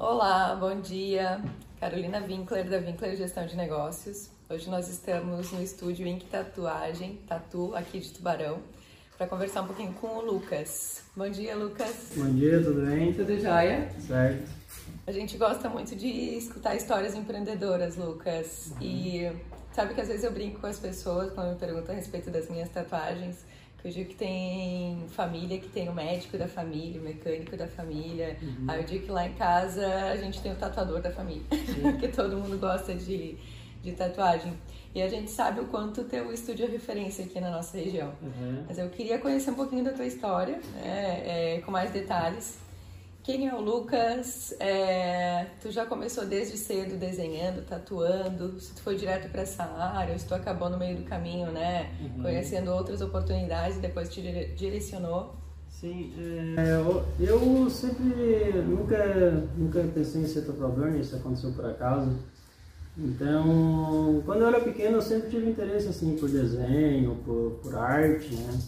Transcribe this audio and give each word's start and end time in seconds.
Olá, 0.00 0.56
bom 0.58 0.80
dia. 0.80 1.42
Carolina 1.78 2.24
Winkler, 2.26 2.66
da 2.70 2.78
Winkler 2.78 3.14
Gestão 3.14 3.44
de 3.44 3.54
Negócios. 3.54 4.30
Hoje 4.48 4.70
nós 4.70 4.88
estamos 4.88 5.52
no 5.52 5.62
estúdio 5.62 6.06
Ink 6.06 6.24
Tatuagem, 6.24 7.20
Tatu, 7.28 7.74
aqui 7.76 8.00
de 8.00 8.10
Tubarão, 8.10 8.60
para 9.18 9.26
conversar 9.26 9.60
um 9.60 9.66
pouquinho 9.66 9.92
com 9.92 10.06
o 10.06 10.22
Lucas. 10.22 11.02
Bom 11.14 11.28
dia, 11.28 11.54
Lucas. 11.54 12.12
Bom 12.16 12.32
dia, 12.32 12.62
tudo 12.62 12.80
bem? 12.86 13.12
Tudo 13.12 13.38
jóia? 13.38 13.90
Certo. 14.00 14.50
A 15.06 15.12
gente 15.12 15.36
gosta 15.36 15.68
muito 15.68 15.94
de 15.94 16.08
escutar 16.08 16.74
histórias 16.74 17.14
empreendedoras, 17.14 17.98
Lucas. 17.98 18.72
Uhum. 18.76 18.86
E 18.86 19.32
sabe 19.70 19.92
que 19.92 20.00
às 20.00 20.08
vezes 20.08 20.24
eu 20.24 20.32
brinco 20.32 20.60
com 20.60 20.66
as 20.66 20.78
pessoas 20.78 21.30
quando 21.34 21.50
me 21.50 21.56
perguntam 21.56 21.94
a 21.94 21.98
respeito 21.98 22.30
das 22.30 22.48
minhas 22.48 22.70
tatuagens 22.70 23.44
eu 23.84 23.90
digo 23.90 24.10
que 24.10 24.16
tem 24.16 25.06
família 25.08 25.58
que 25.58 25.68
tem 25.68 25.88
o 25.88 25.94
médico 25.94 26.36
da 26.36 26.46
família, 26.46 27.00
o 27.00 27.04
mecânico 27.04 27.56
da 27.56 27.66
família. 27.66 28.36
Uhum. 28.42 28.66
Aí 28.68 28.80
eu 28.80 28.86
digo 28.86 29.06
que 29.06 29.10
lá 29.10 29.26
em 29.26 29.32
casa 29.34 29.86
a 30.10 30.16
gente 30.16 30.40
tem 30.42 30.52
o 30.52 30.56
tatuador 30.56 31.00
da 31.00 31.10
família. 31.10 31.42
Porque 31.82 32.08
todo 32.14 32.36
mundo 32.36 32.58
gosta 32.58 32.94
de, 32.94 33.36
de 33.82 33.92
tatuagem. 33.92 34.52
E 34.94 35.00
a 35.00 35.08
gente 35.08 35.30
sabe 35.30 35.60
o 35.60 35.66
quanto 35.66 36.04
teu 36.04 36.32
estúdio 36.32 36.66
é 36.66 36.68
referência 36.68 37.24
aqui 37.24 37.40
na 37.40 37.50
nossa 37.50 37.78
região. 37.78 38.12
Uhum. 38.20 38.64
Mas 38.68 38.78
eu 38.78 38.88
queria 38.90 39.18
conhecer 39.18 39.50
um 39.50 39.54
pouquinho 39.54 39.84
da 39.84 39.92
tua 39.92 40.04
história, 40.04 40.60
né, 40.74 41.56
é, 41.56 41.62
com 41.64 41.70
mais 41.70 41.90
detalhes. 41.90 42.58
Quem 43.30 43.46
é 43.46 43.54
o 43.54 43.60
Lucas? 43.60 44.52
É, 44.58 45.46
tu 45.62 45.70
já 45.70 45.86
começou 45.86 46.26
desde 46.26 46.56
cedo 46.56 46.98
desenhando, 46.98 47.64
tatuando? 47.64 48.58
Se 48.58 48.74
tu 48.74 48.82
foi 48.82 48.96
direto 48.96 49.30
para 49.30 49.42
essa 49.42 49.62
área, 49.62 50.14
ou 50.14 50.18
se 50.18 50.26
tu 50.26 50.34
acabou 50.34 50.68
no 50.68 50.76
meio 50.76 50.96
do 50.96 51.04
caminho, 51.04 51.52
né? 51.52 51.92
Uhum. 52.00 52.24
Conhecendo 52.24 52.72
outras 52.72 53.00
oportunidades 53.00 53.76
e 53.76 53.80
depois 53.80 54.12
te 54.12 54.20
direcionou? 54.56 55.36
Sim, 55.68 56.12
é, 56.58 56.72
eu, 56.72 57.04
eu, 57.20 57.70
sempre 57.70 58.52
nunca, 58.66 59.30
nunca 59.56 59.80
pensei 59.94 60.22
em 60.22 60.26
ser 60.26 60.40
tatuador, 60.42 60.88
isso 60.96 61.14
aconteceu 61.14 61.52
por 61.52 61.66
acaso. 61.66 62.10
Então, 62.98 64.20
quando 64.26 64.40
eu 64.40 64.48
era 64.48 64.60
pequeno, 64.60 64.96
eu 64.96 65.02
sempre 65.02 65.30
tive 65.30 65.50
interesse 65.50 65.86
assim 65.86 66.16
por 66.16 66.28
desenho, 66.28 67.14
por, 67.24 67.60
por 67.62 67.76
arte, 67.76 68.34
né? 68.34 68.58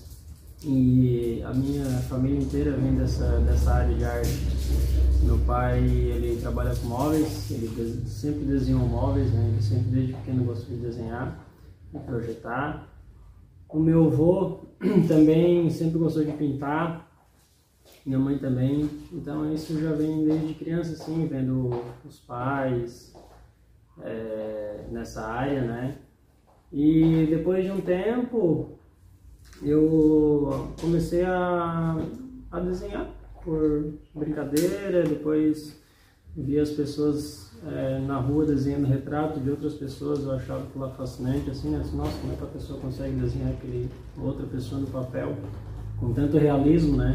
E 0.64 1.42
a 1.44 1.52
minha 1.52 1.84
família 2.08 2.38
inteira 2.38 2.72
vem 2.72 2.94
dessa, 2.94 3.38
dessa 3.40 3.72
área 3.72 3.94
de 3.94 4.04
arte. 4.04 4.28
Meu 5.22 5.38
pai, 5.38 5.78
ele 5.80 6.40
trabalha 6.40 6.74
com 6.74 6.86
móveis, 6.86 7.50
ele 7.50 7.68
sempre 8.06 8.44
desenhou 8.44 8.80
móveis, 8.80 9.32
né? 9.32 9.48
ele 9.52 9.62
sempre 9.62 9.90
desde 9.90 10.12
pequeno 10.14 10.44
gostou 10.44 10.76
de 10.76 10.82
desenhar 10.82 11.38
e 11.92 11.98
projetar. 11.98 12.88
O 13.68 13.78
meu 13.78 14.06
avô 14.06 14.66
também 15.08 15.70
sempre 15.70 15.98
gostou 15.98 16.24
de 16.24 16.32
pintar, 16.32 17.10
minha 18.04 18.18
mãe 18.18 18.38
também, 18.38 18.88
então 19.12 19.52
isso 19.52 19.80
já 19.80 19.92
vem 19.92 20.24
desde 20.24 20.54
criança, 20.54 20.92
assim, 20.92 21.26
vendo 21.26 21.70
os 22.04 22.18
pais 22.20 23.14
é, 24.02 24.86
nessa 24.90 25.24
área, 25.26 25.62
né? 25.62 25.98
E 26.72 27.26
depois 27.28 27.64
de 27.64 27.70
um 27.70 27.80
tempo, 27.80 28.78
eu 29.62 30.68
comecei 30.80 31.24
a, 31.24 31.96
a 32.50 32.60
desenhar 32.60 33.08
por 33.44 33.94
brincadeira, 34.14 35.02
depois 35.04 35.80
vi 36.36 36.58
as 36.58 36.70
pessoas 36.70 37.52
é, 37.66 37.98
na 38.00 38.18
rua 38.18 38.46
desenhando 38.46 38.86
retrato 38.86 39.38
de 39.40 39.50
outras 39.50 39.74
pessoas, 39.74 40.24
eu 40.24 40.32
achava 40.32 40.64
aquilo 40.64 40.90
fascinante, 40.90 41.50
assim, 41.50 41.70
né? 41.70 41.78
Nossa, 41.94 42.18
como 42.20 42.32
é 42.32 42.36
que 42.36 42.42
a 42.42 42.46
pessoa 42.46 42.80
consegue 42.80 43.14
desenhar 43.16 43.50
aquele 43.50 43.88
outra 44.18 44.46
pessoa 44.46 44.80
no 44.80 44.86
papel 44.86 45.36
com 45.98 46.12
tanto 46.12 46.38
realismo, 46.38 46.96
né? 46.96 47.14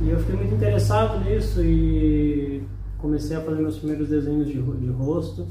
E 0.00 0.10
eu 0.10 0.18
fiquei 0.18 0.36
muito 0.36 0.54
interessado 0.54 1.24
nisso 1.24 1.62
e 1.62 2.62
comecei 2.98 3.36
a 3.36 3.40
fazer 3.40 3.60
meus 3.60 3.78
primeiros 3.78 4.08
desenhos 4.08 4.46
de, 4.48 4.54
de 4.54 4.90
rosto, 4.90 5.46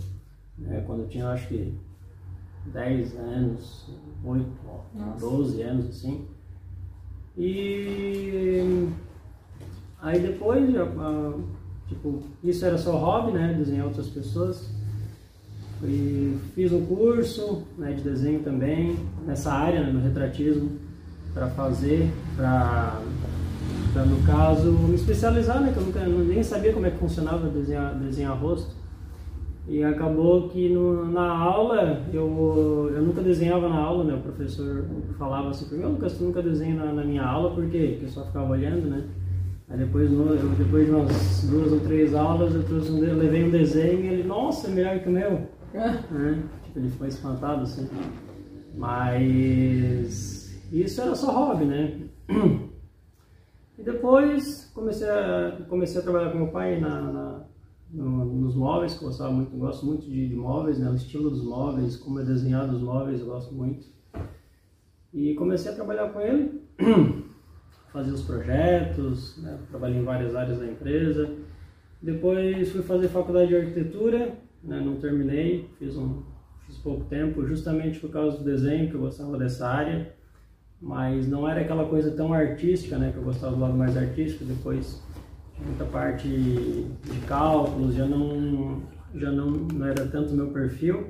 né? 0.57 0.83
quando 0.85 1.03
eu 1.03 1.07
tinha, 1.07 1.29
acho 1.29 1.47
que 1.47 1.73
10 2.67 3.17
anos, 3.17 3.89
8, 4.23 4.45
Nossa. 4.95 5.19
12 5.19 5.61
anos 5.61 5.89
assim. 5.89 6.27
E 7.37 8.87
aí 10.01 10.19
depois, 10.19 10.69
tipo, 11.87 12.23
isso 12.43 12.65
era 12.65 12.77
só 12.77 12.95
hobby, 12.97 13.31
né? 13.31 13.53
Desenhar 13.53 13.87
outras 13.87 14.07
pessoas. 14.07 14.69
E 15.83 16.37
fiz 16.55 16.71
um 16.71 16.85
curso 16.85 17.63
né, 17.77 17.91
de 17.91 18.01
desenho 18.01 18.41
também, 18.41 18.97
nessa 19.25 19.51
área, 19.51 19.83
né, 19.83 19.91
no 19.91 19.99
retratismo, 19.99 20.79
para 21.33 21.49
fazer, 21.49 22.09
para 22.37 23.01
no 24.05 24.23
caso 24.25 24.71
me 24.71 24.95
especializar, 24.95 25.61
né? 25.61 25.73
Que 25.73 25.79
eu 25.79 25.83
nunca, 25.83 26.05
nem 26.05 26.41
sabia 26.41 26.71
como 26.71 26.85
é 26.85 26.91
que 26.91 26.97
funcionava 26.97 27.49
desenhar, 27.49 27.95
desenhar 27.95 28.37
rosto. 28.37 28.82
E 29.67 29.81
acabou 29.81 30.49
que 30.49 30.67
no, 30.67 31.05
na 31.09 31.29
aula, 31.31 32.05
eu, 32.13 32.91
eu 32.93 33.01
nunca 33.01 33.21
desenhava 33.21 33.69
na 33.69 33.77
aula, 33.77 34.03
né? 34.03 34.13
O 34.13 34.21
professor 34.21 34.85
falava 35.17 35.49
assim 35.49 35.65
para 35.69 35.77
mim, 35.77 35.85
Lucas, 35.85 36.17
tu 36.17 36.25
nunca 36.25 36.41
desenha 36.41 36.75
na, 36.75 36.91
na, 36.91 37.03
minha 37.03 37.23
aula, 37.23 37.55
por 37.55 37.65
quê? 37.69 37.91
Porque 37.91 38.05
eu 38.05 38.09
só 38.09 38.25
ficava 38.25 38.51
olhando, 38.51 38.89
né? 38.89 39.05
Aí 39.69 39.77
depois, 39.77 40.11
no, 40.11 40.33
eu, 40.33 40.49
depois 40.49 40.85
de 40.85 40.91
umas 40.91 41.47
duas 41.49 41.71
ou 41.71 41.79
três 41.79 42.13
aulas, 42.13 42.53
eu, 42.53 42.63
trouxe 42.63 42.91
um, 42.91 43.03
eu 43.05 43.15
levei 43.15 43.45
um 43.45 43.51
desenho 43.51 44.01
e 44.01 44.07
ele, 44.07 44.23
nossa, 44.23 44.67
é 44.67 44.71
melhor 44.71 44.99
que 44.99 45.07
o 45.07 45.11
meu. 45.11 45.31
né? 45.73 46.43
Tipo, 46.65 46.79
ele 46.79 46.89
ficou 46.89 47.07
espantado, 47.07 47.63
assim. 47.63 47.87
Mas 48.75 50.53
isso 50.73 51.01
era 51.01 51.15
só 51.15 51.31
hobby, 51.31 51.65
né? 51.65 52.01
E 53.75 53.81
depois 53.81 54.71
comecei 54.75 55.09
a, 55.09 55.57
comecei 55.67 55.99
a 55.99 56.03
trabalhar 56.03 56.31
com 56.31 56.37
meu 56.37 56.49
pai 56.49 56.79
na, 56.79 57.01
na 57.01 57.43
no, 57.93 58.25
nos 58.25 58.55
móveis, 58.55 58.97
que 58.97 59.03
eu 59.03 59.07
gostava 59.07 59.31
muito, 59.31 59.55
gosto 59.55 59.85
muito 59.85 60.05
de, 60.05 60.27
de, 60.27 60.35
móveis, 60.35 60.79
né? 60.79 60.89
o 60.89 60.95
estilo 60.95 61.29
dos 61.29 61.43
móveis, 61.43 61.95
como 61.95 62.19
é 62.19 62.23
desenhado 62.23 62.75
os 62.75 62.81
móveis, 62.81 63.19
eu 63.19 63.27
gosto 63.27 63.53
muito. 63.53 63.85
E 65.13 65.35
comecei 65.35 65.71
a 65.71 65.75
trabalhar 65.75 66.09
com 66.09 66.19
ele, 66.19 66.61
fazer 67.93 68.11
os 68.11 68.23
projetos, 68.23 69.37
né? 69.37 69.59
trabalhei 69.69 69.99
em 69.99 70.03
várias 70.03 70.35
áreas 70.35 70.57
da 70.57 70.65
empresa. 70.65 71.29
Depois 72.01 72.71
fui 72.71 72.81
fazer 72.81 73.07
faculdade 73.09 73.49
de 73.49 73.55
arquitetura, 73.55 74.35
né? 74.63 74.81
não 74.81 74.95
terminei, 74.95 75.69
fiz, 75.77 75.95
um, 75.95 76.23
fiz 76.65 76.77
pouco 76.79 77.05
tempo, 77.05 77.45
justamente 77.45 77.99
por 77.99 78.09
causa 78.09 78.39
do 78.39 78.43
desenho, 78.43 78.89
que 78.89 78.95
eu 78.95 79.01
gostava 79.01 79.37
dessa 79.37 79.67
área, 79.67 80.11
mas 80.81 81.27
não 81.27 81.47
era 81.47 81.61
aquela 81.61 81.85
coisa 81.85 82.09
tão 82.11 82.33
artística, 82.33 82.97
né? 82.97 83.11
que 83.11 83.17
eu 83.17 83.23
gostava 83.23 83.55
do 83.55 83.61
lado 83.61 83.75
mais 83.75 83.95
artístico, 83.95 84.43
depois 84.43 84.99
muita 85.59 85.85
parte 85.85 86.27
de 86.27 87.19
cálculos, 87.27 87.95
já 87.95 88.05
não, 88.05 88.81
já 89.15 89.31
não, 89.31 89.51
não 89.51 89.85
era 89.85 90.05
tanto 90.07 90.33
meu 90.33 90.47
perfil. 90.47 91.07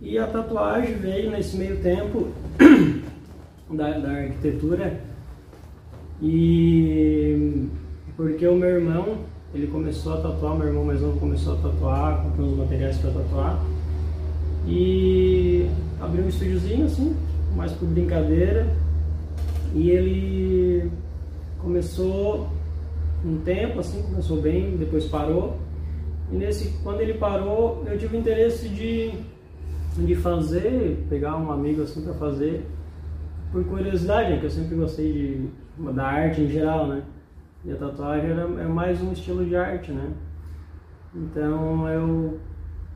E 0.00 0.16
a 0.16 0.26
tatuagem 0.26 0.94
veio 0.96 1.30
nesse 1.30 1.56
meio 1.56 1.80
tempo 1.82 2.28
da, 3.70 3.98
da 3.98 4.10
arquitetura. 4.10 5.00
E 6.22 7.68
porque 8.16 8.46
o 8.46 8.56
meu 8.56 8.68
irmão 8.68 9.18
ele 9.54 9.66
começou 9.68 10.14
a 10.14 10.20
tatuar, 10.20 10.56
meu 10.56 10.66
irmão 10.66 10.84
mais 10.84 11.00
novo 11.00 11.18
começou 11.18 11.54
a 11.54 11.56
tatuar, 11.56 12.22
comprou 12.22 12.48
os 12.48 12.58
materiais 12.58 12.98
para 12.98 13.10
tatuar. 13.12 13.64
E 14.66 15.68
abriu 16.00 16.24
um 16.24 16.28
estúdiozinho 16.28 16.84
assim, 16.84 17.16
mais 17.56 17.72
por 17.72 17.88
brincadeira. 17.88 18.66
E 19.74 19.90
ele 19.90 20.90
começou 21.60 22.48
um 23.24 23.38
tempo, 23.38 23.80
assim, 23.80 24.02
começou 24.02 24.40
bem, 24.40 24.76
depois 24.76 25.06
parou. 25.06 25.56
E 26.30 26.36
nesse, 26.36 26.70
quando 26.82 27.00
ele 27.00 27.14
parou, 27.14 27.84
eu 27.86 27.98
tive 27.98 28.16
interesse 28.16 28.68
de, 28.68 29.12
de 29.96 30.14
fazer, 30.14 31.06
pegar 31.08 31.36
um 31.36 31.50
amigo 31.50 31.82
assim 31.82 32.02
para 32.02 32.14
fazer, 32.14 32.66
por 33.50 33.64
curiosidade, 33.64 34.30
né, 34.30 34.38
que 34.38 34.46
eu 34.46 34.50
sempre 34.50 34.76
gostei 34.76 35.12
de, 35.12 35.92
da 35.92 36.04
arte 36.04 36.42
em 36.42 36.48
geral, 36.48 36.86
né? 36.86 37.02
E 37.64 37.72
a 37.72 37.76
tatuagem 37.76 38.30
era, 38.30 38.42
é 38.42 38.66
mais 38.66 39.02
um 39.02 39.12
estilo 39.12 39.44
de 39.44 39.56
arte, 39.56 39.90
né? 39.90 40.12
Então 41.14 41.88
eu 41.88 42.38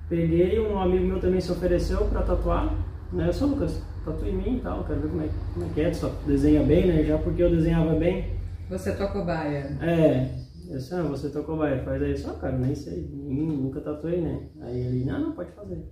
peguei, 0.08 0.60
um 0.60 0.78
amigo 0.78 1.06
meu 1.06 1.18
também 1.18 1.40
se 1.40 1.50
ofereceu 1.50 2.04
para 2.04 2.22
tatuar, 2.22 2.72
né? 3.12 3.28
Eu 3.28 3.32
sou 3.32 3.48
Lucas, 3.48 3.82
tatua 4.04 4.28
em 4.28 4.36
mim 4.36 4.56
e 4.56 4.60
tal, 4.60 4.84
quero 4.84 5.00
ver 5.00 5.08
como 5.08 5.22
é, 5.22 5.28
como 5.54 5.66
é 5.66 5.68
que 5.70 5.80
é, 5.80 5.92
só 5.92 6.12
desenha 6.26 6.62
bem, 6.62 6.86
né? 6.86 7.02
Já 7.02 7.16
porque 7.18 7.42
eu 7.42 7.50
desenhava 7.50 7.94
bem, 7.94 8.41
você 8.68 8.94
tua 8.94 9.08
cobaia. 9.08 9.76
É. 9.80 10.42
Eu 10.68 10.78
disse, 10.78 10.94
ah, 10.94 11.02
você 11.02 11.28
tua 11.28 11.42
cobaia, 11.42 11.82
faz 11.82 12.02
aí. 12.02 12.16
Só, 12.16 12.34
cara, 12.34 12.56
nem 12.56 12.74
sei, 12.74 13.06
nunca 13.12 13.80
tatuei, 13.80 14.20
né? 14.20 14.48
Aí 14.60 14.80
ele, 14.80 15.04
não, 15.04 15.20
não, 15.20 15.32
pode 15.32 15.50
fazer. 15.52 15.84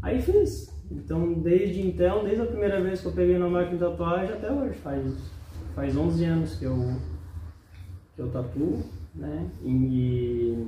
Aí 0.00 0.20
fiz. 0.20 0.72
Então, 0.90 1.34
desde 1.34 1.86
então, 1.86 2.24
desde 2.24 2.42
a 2.42 2.46
primeira 2.46 2.80
vez 2.82 3.00
que 3.00 3.06
eu 3.06 3.12
peguei 3.12 3.38
na 3.38 3.48
máquina 3.48 3.74
de 3.74 3.78
tatuagem 3.78 4.34
até 4.34 4.50
hoje, 4.50 4.74
faz, 4.78 5.14
faz 5.74 5.96
11 5.96 6.24
anos 6.24 6.58
que 6.58 6.64
eu, 6.64 6.96
que 8.14 8.22
eu 8.22 8.30
tatuo, 8.30 8.82
né? 9.14 9.48
E 9.62 10.66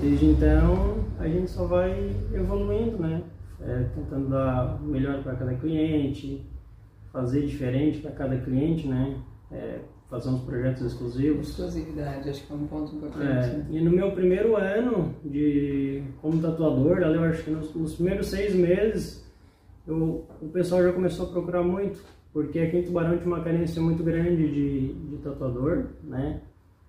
desde 0.00 0.26
então, 0.26 1.04
a 1.18 1.28
gente 1.28 1.50
só 1.50 1.66
vai 1.66 2.16
evoluindo, 2.32 2.98
né? 2.98 3.22
É, 3.60 3.84
tentando 3.94 4.30
dar 4.30 4.80
melhor 4.80 5.22
para 5.22 5.36
cada 5.36 5.54
cliente, 5.54 6.46
fazer 7.12 7.46
diferente 7.46 8.00
para 8.00 8.12
cada 8.12 8.36
cliente, 8.38 8.86
né? 8.86 9.16
É, 9.50 9.80
fazer 10.10 10.28
uns 10.28 10.42
projetos 10.42 10.82
exclusivos. 10.82 11.50
Exclusividade, 11.50 12.28
acho 12.28 12.46
que 12.46 12.52
é 12.52 12.56
um 12.56 12.66
ponto 12.66 12.94
importante. 12.94 13.26
É, 13.26 13.66
e 13.70 13.80
no 13.80 13.90
meu 13.90 14.10
primeiro 14.12 14.56
ano 14.56 15.14
de 15.24 16.02
como 16.20 16.42
tatuador, 16.42 17.02
ali 17.02 17.14
eu 17.14 17.24
acho 17.24 17.44
que 17.44 17.50
nos, 17.50 17.72
nos 17.74 17.94
primeiros 17.94 18.26
seis 18.26 18.54
meses, 18.54 19.24
eu, 19.86 20.26
o 20.42 20.48
pessoal 20.48 20.82
já 20.82 20.92
começou 20.92 21.28
a 21.28 21.32
procurar 21.32 21.62
muito, 21.62 22.02
porque 22.32 22.58
aqui 22.58 22.78
em 22.78 22.82
Tubarão 22.82 23.16
tinha 23.16 23.26
uma 23.26 23.42
carência 23.42 23.80
muito 23.80 24.02
grande 24.02 24.48
de, 24.48 24.92
de 24.94 25.16
tatuador, 25.18 25.86
né? 26.02 26.40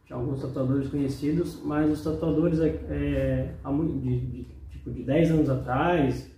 Tinha 0.06 0.18
alguns 0.18 0.42
tatuadores 0.42 0.90
conhecidos, 0.90 1.62
mas 1.64 1.92
os 1.92 2.04
tatuadores 2.04 2.60
é, 2.60 2.68
é, 2.90 3.54
de, 3.64 4.20
de, 4.20 4.48
tipo, 4.72 4.92
de 4.92 5.04
10 5.04 5.32
anos 5.32 5.50
atrás, 5.50 6.30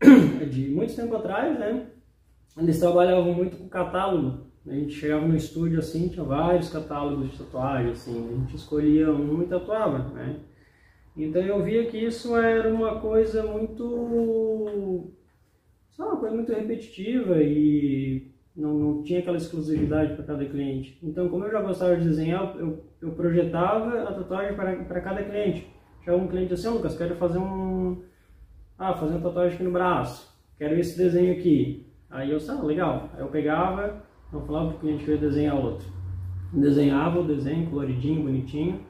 de 0.50 0.68
muito 0.70 0.94
tempo 0.94 1.16
atrás, 1.16 1.58
né? 1.58 1.86
Eles 2.56 2.78
trabalhavam 2.78 3.32
muito 3.32 3.56
com 3.56 3.68
catálogo. 3.68 4.46
A 4.66 4.72
gente 4.72 4.94
chegava 4.94 5.26
no 5.26 5.34
estúdio 5.34 5.78
assim, 5.78 6.08
tinha 6.08 6.24
vários 6.24 6.70
catálogos 6.70 7.32
de 7.32 7.38
tatuagem, 7.38 7.92
assim, 7.92 8.28
a 8.28 8.32
gente 8.38 8.56
escolhia 8.56 9.10
um 9.10 9.42
e 9.42 9.46
tatuava, 9.46 9.98
né? 10.10 10.36
Então 11.16 11.42
eu 11.42 11.62
via 11.62 11.86
que 11.86 11.98
isso 11.98 12.36
era 12.36 12.72
uma 12.72 13.00
coisa 13.00 13.42
muito. 13.42 15.12
Sabe, 15.90 16.10
uma 16.10 16.20
coisa 16.20 16.34
muito 16.34 16.52
repetitiva 16.52 17.42
e 17.42 18.32
não, 18.56 18.74
não 18.78 19.02
tinha 19.02 19.18
aquela 19.18 19.36
exclusividade 19.36 20.14
para 20.14 20.24
cada 20.24 20.44
cliente. 20.44 20.98
Então, 21.02 21.28
como 21.28 21.44
eu 21.44 21.50
já 21.50 21.60
gostava 21.60 21.96
de 21.96 22.04
desenhar, 22.04 22.56
eu, 22.56 22.84
eu 23.00 23.12
projetava 23.12 24.02
a 24.02 24.14
tatuagem 24.14 24.54
para 24.54 25.00
cada 25.00 25.22
cliente. 25.22 25.68
Chegava 26.00 26.22
um 26.22 26.28
cliente 26.28 26.54
assim, 26.54 26.68
oh, 26.68 26.74
Lucas, 26.74 26.96
quero 26.96 27.16
fazer 27.16 27.38
um. 27.38 28.02
Ah, 28.78 28.94
fazer 28.94 29.14
uma 29.14 29.22
tatuagem 29.22 29.54
aqui 29.54 29.64
no 29.64 29.70
braço, 29.70 30.34
quero 30.56 30.78
esse 30.78 30.96
desenho 30.96 31.32
aqui. 31.32 31.91
Aí 32.12 32.30
eu, 32.30 32.38
ah, 32.48 32.62
legal. 32.62 33.08
Aí 33.14 33.20
eu 33.20 33.28
pegava, 33.28 34.04
não 34.30 34.44
falava 34.44 34.68
para 34.68 34.76
o 34.76 34.80
cliente 34.80 35.04
que 35.04 35.10
eu 35.10 35.14
ia 35.14 35.20
desenhar 35.20 35.56
outro. 35.56 35.90
Desenhava 36.52 37.20
o 37.20 37.26
desenho 37.26 37.70
coloridinho, 37.70 38.22
bonitinho. 38.22 38.84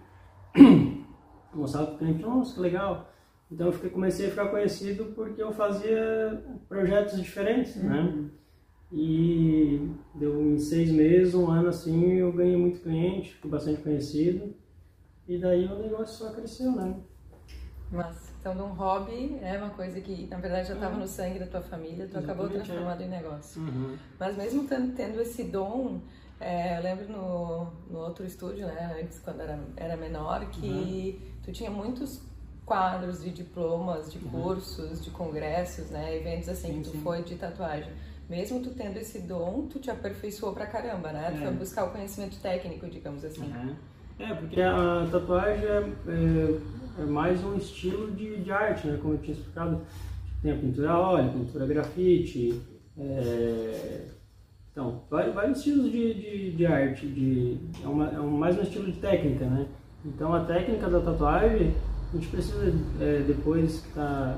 Mostrava 1.55 1.87
para 1.87 1.95
o 1.95 1.99
cliente, 1.99 2.23
nossa, 2.23 2.55
que 2.55 2.61
legal. 2.61 3.09
Então 3.51 3.69
eu 3.69 3.73
fiquei, 3.73 3.91
comecei 3.91 4.27
a 4.27 4.31
ficar 4.31 4.49
conhecido 4.49 5.13
porque 5.15 5.41
eu 5.41 5.53
fazia 5.53 6.43
projetos 6.69 7.23
diferentes, 7.23 7.77
né? 7.77 8.01
uhum. 8.01 8.23
né? 8.23 8.31
E 8.95 9.89
deu 10.15 10.39
em 10.43 10.59
seis 10.59 10.91
meses, 10.91 11.35
um 11.35 11.51
ano 11.51 11.69
assim, 11.69 12.15
eu 12.15 12.31
ganhei 12.33 12.57
muito 12.57 12.81
cliente, 12.81 13.35
fiquei 13.35 13.51
bastante 13.51 13.81
conhecido. 13.81 14.55
E 15.27 15.39
daí 15.39 15.67
o 15.67 15.79
negócio 15.79 16.27
só 16.27 16.33
cresceu, 16.35 16.73
né? 16.73 16.97
Mas, 17.91 18.32
então, 18.43 18.57
de 18.57 18.63
um 18.63 18.75
hobby 18.75 19.39
é 19.41 19.57
uma 19.57 19.71
coisa 19.71 20.01
que, 20.01 20.27
na 20.27 20.37
verdade, 20.37 20.67
já 20.67 20.75
estava 20.75 20.95
uhum. 20.95 21.03
no 21.03 21.07
sangue 21.07 21.39
da 21.39 21.47
tua 21.47 21.61
família, 21.61 22.09
tu 22.11 22.19
acabou 22.19 22.47
é. 22.47 22.49
transformando 22.49 23.01
é. 23.01 23.05
em 23.05 23.09
negócio. 23.09 23.63
Uhum. 23.63 23.97
Mas 24.19 24.37
mesmo 24.37 24.67
tendo 24.67 25.23
esse 25.23 25.45
dom, 25.45 26.01
é, 26.41 26.77
eu 26.77 26.83
lembro 26.83 27.09
no, 27.09 27.67
no 27.89 28.01
outro 28.01 28.27
estúdio, 28.27 28.67
né, 28.67 28.99
antes, 29.01 29.21
quando 29.21 29.43
era, 29.43 29.61
era 29.77 29.97
menor, 29.97 30.45
que 30.47 31.21
uhum. 31.23 31.31
tu 31.45 31.53
tinha 31.53 31.71
muitos 31.71 32.21
quadros 32.67 33.23
de 33.23 33.31
diplomas, 33.31 34.13
de 34.13 34.19
uhum. 34.19 34.31
cursos, 34.31 35.05
de 35.05 35.11
congressos, 35.11 35.91
né, 35.91 36.17
eventos 36.17 36.49
assim, 36.49 36.73
sim, 36.73 36.79
que 36.79 36.91
tu 36.91 36.97
sim. 36.97 37.01
foi 37.01 37.23
de 37.23 37.37
tatuagem. 37.37 37.93
Mesmo 38.29 38.59
tu 38.59 38.71
tendo 38.71 38.97
esse 38.97 39.21
dom, 39.21 39.69
tu 39.69 39.79
te 39.79 39.89
aperfeiçoou 39.89 40.53
pra 40.53 40.67
caramba, 40.67 41.13
né? 41.13 41.31
Tu 41.31 41.39
foi 41.39 41.49
é. 41.49 41.51
buscar 41.53 41.85
o 41.85 41.91
conhecimento 41.91 42.41
técnico, 42.41 42.89
digamos 42.89 43.25
assim. 43.25 43.43
Uhum. 43.43 43.77
É, 44.19 44.35
porque 44.35 44.61
a 44.61 45.07
tatuagem 45.11 45.65
é, 45.65 45.91
é, 46.09 46.59
é, 46.99 47.05
mais 47.05 47.43
um 47.45 47.57
estilo 47.57 48.11
de, 48.11 48.37
de 48.43 48.53
arte, 48.53 48.87
né? 48.87 48.99
Como 49.01 49.15
eu 49.15 49.19
tinha 49.19 49.37
explicado. 49.37 49.81
Tem 50.43 50.53
a 50.53 50.57
pintura 50.57 50.91
a 50.91 50.99
óleo, 50.99 51.31
pintura 51.31 51.67
grafite, 51.67 52.61
é... 52.99 54.07
então, 54.73 55.03
vários, 55.09 55.35
vários 55.35 55.59
estilos 55.59 55.93
de, 55.93 56.15
de, 56.15 56.51
de 56.51 56.67
arte, 56.67 57.07
de, 57.07 57.59
é, 57.83 57.87
uma, 57.87 58.09
é 58.09 58.19
um, 58.19 58.31
mais 58.31 58.59
um 58.59 58.63
estilo 58.63 58.91
de 58.91 58.99
técnica, 58.99 59.45
né? 59.45 59.67
Então 60.05 60.35
a 60.35 60.41
técnica 60.41 60.91
da 60.91 61.01
tatuagem, 61.01 61.73
a 62.13 62.17
gente 62.17 62.27
precisa, 62.27 62.75
é, 63.01 63.23
depois 63.25 63.83
que 63.83 63.93
tá, 63.93 64.37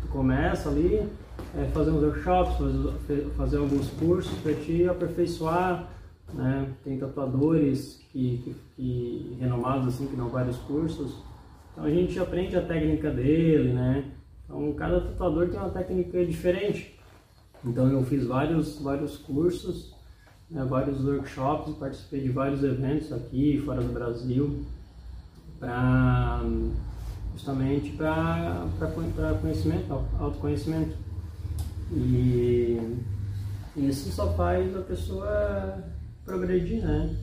tu 0.00 0.08
começa 0.08 0.70
ali, 0.70 1.06
é, 1.56 1.66
fazer 1.74 1.90
uns 1.90 2.02
workshops, 2.02 2.56
fazer, 2.56 3.26
fazer 3.36 3.56
alguns 3.58 3.90
cursos 3.90 4.32
para 4.38 4.54
te 4.54 4.88
aperfeiçoar, 4.88 5.90
né? 6.32 6.68
Tem 6.82 6.98
tatuadores 6.98 8.03
que, 8.14 8.38
que, 8.44 8.56
que, 8.76 9.36
renomados 9.40 9.88
assim 9.88 10.06
que 10.06 10.14
dão 10.14 10.28
vários 10.28 10.56
cursos. 10.58 11.16
Então 11.72 11.84
a 11.84 11.90
gente 11.90 12.16
aprende 12.20 12.56
a 12.56 12.62
técnica 12.62 13.10
dele, 13.10 13.72
né? 13.72 14.12
Então 14.44 14.72
cada 14.74 15.00
tatuador 15.00 15.48
tem 15.48 15.58
uma 15.58 15.70
técnica 15.70 16.24
diferente. 16.24 16.96
Então 17.64 17.88
eu 17.88 18.04
fiz 18.04 18.24
vários 18.24 18.80
vários 18.80 19.18
cursos, 19.18 19.92
né? 20.48 20.64
vários 20.64 21.04
workshops, 21.04 21.74
participei 21.74 22.20
de 22.20 22.28
vários 22.28 22.62
eventos 22.62 23.12
aqui 23.12 23.60
fora 23.64 23.82
do 23.82 23.92
Brasil 23.92 24.64
para 25.58 26.40
justamente 27.32 27.90
para 27.96 28.68
conhecimento, 29.42 29.92
autoconhecimento. 30.20 30.96
E 31.90 32.78
isso 33.76 34.12
só 34.12 34.32
faz 34.34 34.76
a 34.76 34.82
pessoa 34.82 35.84
progredir, 36.24 36.80
né? 36.80 37.16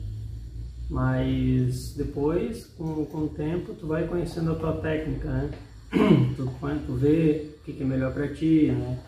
Mas 0.90 1.94
depois, 1.94 2.66
com, 2.76 3.04
com 3.06 3.18
o 3.18 3.28
tempo, 3.28 3.74
tu 3.74 3.86
vai 3.86 4.06
conhecendo 4.06 4.52
a 4.52 4.54
tua 4.54 4.76
técnica, 4.80 5.28
né? 5.28 5.50
Tu, 6.36 6.46
tu 6.86 6.94
vê 6.94 7.50
o 7.58 7.64
que, 7.64 7.82
é 7.82 7.84
melhor 7.84 8.14
para 8.14 8.28
ti, 8.28 8.72
né? 8.72 8.98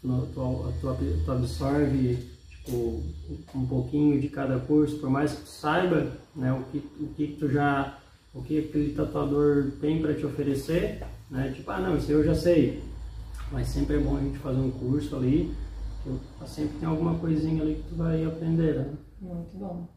Tu, 0.00 0.28
tu, 0.34 0.72
tu, 0.80 0.96
tu 1.24 1.32
absorve 1.32 2.16
tipo, 2.48 3.02
um 3.54 3.66
pouquinho 3.66 4.20
de 4.20 4.28
cada 4.28 4.58
curso, 4.58 4.98
por 4.98 5.10
mais 5.10 5.32
que 5.32 5.42
tu 5.42 5.48
saiba 5.48 6.12
né, 6.34 6.52
o, 6.52 6.62
que, 6.70 6.78
o 6.98 7.08
que 7.08 7.36
tu 7.38 7.50
já, 7.50 7.98
o 8.32 8.42
que 8.42 8.58
aquele 8.58 8.94
tatuador 8.94 9.72
tem 9.80 10.00
para 10.00 10.14
te 10.14 10.24
oferecer, 10.24 11.02
né? 11.30 11.52
Tipo, 11.54 11.70
ah 11.70 11.80
não, 11.80 11.96
isso 11.96 12.10
eu 12.10 12.24
já 12.24 12.34
sei. 12.34 12.82
Mas 13.52 13.68
sempre 13.68 13.96
é 13.96 13.98
bom 13.98 14.16
a 14.16 14.20
gente 14.20 14.38
fazer 14.38 14.60
um 14.60 14.70
curso 14.70 15.16
ali, 15.16 15.54
sempre 16.46 16.78
tem 16.78 16.88
alguma 16.88 17.18
coisinha 17.18 17.62
ali 17.62 17.76
que 17.76 17.88
tu 17.88 17.96
vai 17.96 18.24
aprender, 18.24 18.74
né? 18.74 18.94
Muito 19.20 19.56
bom. 19.56 19.88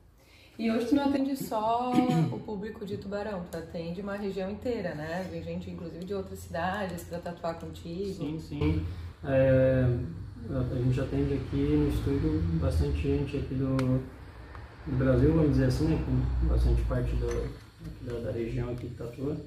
E 0.59 0.71
hoje 0.71 0.87
tu 0.87 0.95
não 0.95 1.05
atende 1.05 1.35
só 1.35 1.93
o 2.31 2.39
público 2.39 2.83
de 2.83 2.97
Tubarão, 2.97 3.45
tu 3.51 3.57
atende 3.57 4.01
uma 4.01 4.15
região 4.15 4.49
inteira, 4.49 4.95
né? 4.95 5.27
Vem 5.31 5.43
gente, 5.43 5.69
inclusive, 5.69 6.03
de 6.03 6.15
outras 6.15 6.39
cidades 6.39 7.03
para 7.03 7.19
tatuar 7.19 7.59
contigo. 7.59 8.13
Sim, 8.13 8.39
sim. 8.39 8.85
É, 9.23 9.85
a 10.49 10.75
gente 10.75 10.99
atende 10.99 11.35
aqui 11.35 11.57
no 11.57 11.89
estúdio 11.89 12.41
bastante 12.59 12.97
gente 12.99 13.37
aqui 13.37 13.53
do, 13.53 13.77
do 14.87 14.97
Brasil, 14.97 15.31
vamos 15.31 15.51
dizer 15.51 15.65
assim, 15.65 15.89
né? 15.89 16.03
Com 16.05 16.47
bastante 16.47 16.81
parte 16.83 17.15
do, 17.17 17.27
da, 18.01 18.19
da 18.19 18.31
região 18.31 18.71
aqui 18.71 18.87
que 18.87 18.95
tatua. 18.95 19.37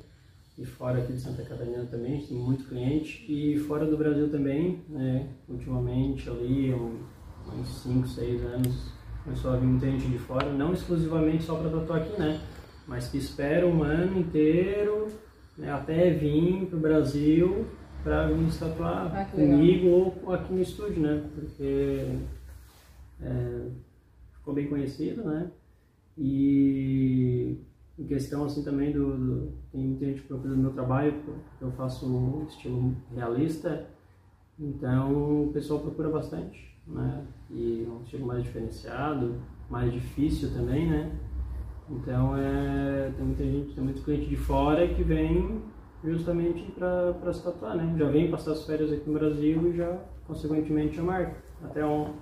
E 0.56 0.64
fora 0.64 0.98
aqui 0.98 1.14
de 1.14 1.20
Santa 1.20 1.42
Catarina 1.42 1.86
também, 1.86 2.20
tem 2.20 2.36
muito 2.36 2.68
cliente. 2.68 3.24
E 3.28 3.58
fora 3.58 3.84
do 3.84 3.96
Brasil 3.96 4.30
também, 4.30 4.80
né? 4.88 5.26
Ultimamente 5.48 6.30
ali, 6.30 6.72
uns 6.72 7.68
5, 7.82 8.06
6 8.06 8.44
anos, 8.44 8.99
Começou 9.30 9.52
a 9.52 9.56
vir 9.58 9.66
muita 9.66 9.86
gente 9.86 10.08
de 10.08 10.18
fora, 10.18 10.52
não 10.52 10.72
exclusivamente 10.72 11.44
só 11.44 11.54
para 11.54 11.70
tatuar 11.70 12.02
aqui, 12.02 12.18
né? 12.18 12.40
Mas 12.84 13.06
que 13.06 13.16
espera 13.16 13.64
um 13.64 13.84
ano 13.84 14.18
inteiro 14.18 15.06
né, 15.56 15.72
até 15.72 16.10
vir 16.10 16.66
para 16.66 16.76
o 16.76 16.80
Brasil 16.80 17.66
para 18.02 18.26
vir 18.26 18.50
se 18.50 18.58
tatuar 18.58 19.14
ah, 19.14 19.24
comigo 19.26 20.16
ou 20.24 20.34
aqui 20.34 20.52
no 20.52 20.60
estúdio, 20.60 21.00
né? 21.00 21.30
Porque 21.32 22.08
é, 23.22 23.68
ficou 24.32 24.52
bem 24.52 24.66
conhecido, 24.66 25.22
né? 25.22 25.48
E 26.18 27.56
em 27.96 28.06
questão 28.08 28.44
assim 28.44 28.64
também 28.64 28.90
do, 28.90 29.16
do 29.16 29.52
tem 29.70 29.80
muita 29.80 30.06
gente 30.06 30.22
que 30.22 30.26
procura 30.26 30.56
do 30.56 30.60
meu 30.60 30.72
trabalho, 30.72 31.14
porque 31.24 31.62
eu 31.62 31.70
faço 31.70 32.04
um 32.04 32.46
estilo 32.48 32.96
realista, 33.14 33.86
então 34.58 35.44
o 35.44 35.52
pessoal 35.52 35.78
procura 35.78 36.08
bastante 36.08 36.68
né? 36.86 37.24
E 37.50 37.84
é 37.86 37.90
um 37.90 38.02
estilo 38.02 38.26
mais 38.26 38.42
diferenciado, 38.42 39.40
mais 39.68 39.92
difícil 39.92 40.52
também, 40.52 40.88
né? 40.88 41.12
Então 41.90 42.36
é, 42.36 43.12
tem 43.16 43.24
muita 43.24 43.44
gente, 43.44 43.74
tem 43.74 43.82
muito 43.82 44.02
cliente 44.02 44.26
de 44.26 44.36
fora 44.36 44.86
que 44.86 45.02
vem 45.02 45.60
justamente 46.04 46.72
para 46.72 47.32
se 47.32 47.42
tatuar, 47.42 47.76
né? 47.76 47.94
Já 47.98 48.08
vem 48.08 48.30
passar 48.30 48.52
as 48.52 48.64
férias 48.64 48.92
aqui 48.92 49.08
no 49.08 49.18
Brasil 49.18 49.70
e 49.70 49.76
já, 49.76 49.98
consequentemente, 50.26 50.96
já 50.96 51.02
marca. 51.02 51.36
Até 51.62 51.84
um, 51.84 52.14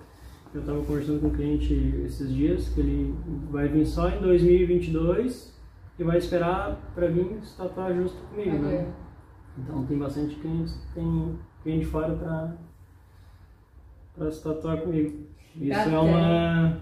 eu 0.55 0.61
estava 0.61 0.83
conversando 0.83 1.21
com 1.21 1.27
um 1.29 1.35
cliente 1.35 1.75
esses 2.05 2.35
dias 2.35 2.69
que 2.71 2.81
ele 2.81 3.15
vai 3.51 3.69
vir 3.69 3.87
só 3.87 4.09
em 4.09 4.21
2022 4.21 5.55
e 5.99 6.05
vai 6.05 6.17
esperar 6.17 6.93
para 6.95 7.09
vir 7.09 7.39
se 7.43 7.57
tatuar 7.57 7.95
justo 7.95 8.19
comigo, 8.29 8.57
né? 8.59 8.91
Então 9.59 9.85
tem 9.85 9.99
bastante 9.99 10.37
clientes 10.37 10.73
que 10.73 10.95
tem 10.95 11.39
cliente 11.63 11.85
de 11.85 11.91
fora 11.91 12.15
para 12.15 12.57
para 14.19 14.31
se 14.31 14.43
tatuar 14.43 14.81
comigo. 14.83 15.27
Isso 15.57 15.79
até. 15.79 15.95
é 15.95 15.99
uma. 15.99 16.81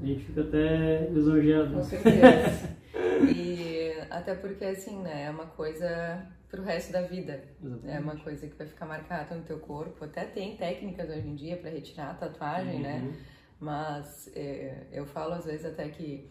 A 0.00 0.04
gente 0.04 0.24
fica 0.24 0.40
até 0.42 1.08
lisonjeado. 1.10 1.74
Com 1.74 1.82
certeza. 1.82 2.76
e 3.34 3.92
até 4.10 4.34
porque, 4.34 4.64
assim, 4.64 5.00
né, 5.00 5.24
é 5.24 5.30
uma 5.30 5.46
coisa 5.46 6.26
pro 6.48 6.62
resto 6.62 6.92
da 6.92 7.02
vida. 7.02 7.42
Exatamente. 7.62 7.96
É 7.96 8.00
uma 8.00 8.16
coisa 8.16 8.46
que 8.46 8.56
vai 8.56 8.66
ficar 8.66 8.86
marcada 8.86 9.34
no 9.34 9.42
teu 9.42 9.58
corpo. 9.58 10.04
Até 10.04 10.24
tem 10.24 10.56
técnicas 10.56 11.08
hoje 11.10 11.28
em 11.28 11.34
dia 11.34 11.56
para 11.56 11.70
retirar 11.70 12.10
a 12.10 12.14
tatuagem, 12.14 12.80
né? 12.80 13.00
uhum. 13.00 13.10
né? 13.10 13.16
mas 13.58 14.30
é, 14.34 14.86
eu 14.92 15.06
falo 15.06 15.34
às 15.34 15.44
vezes 15.44 15.64
até 15.64 15.88
que 15.88 16.28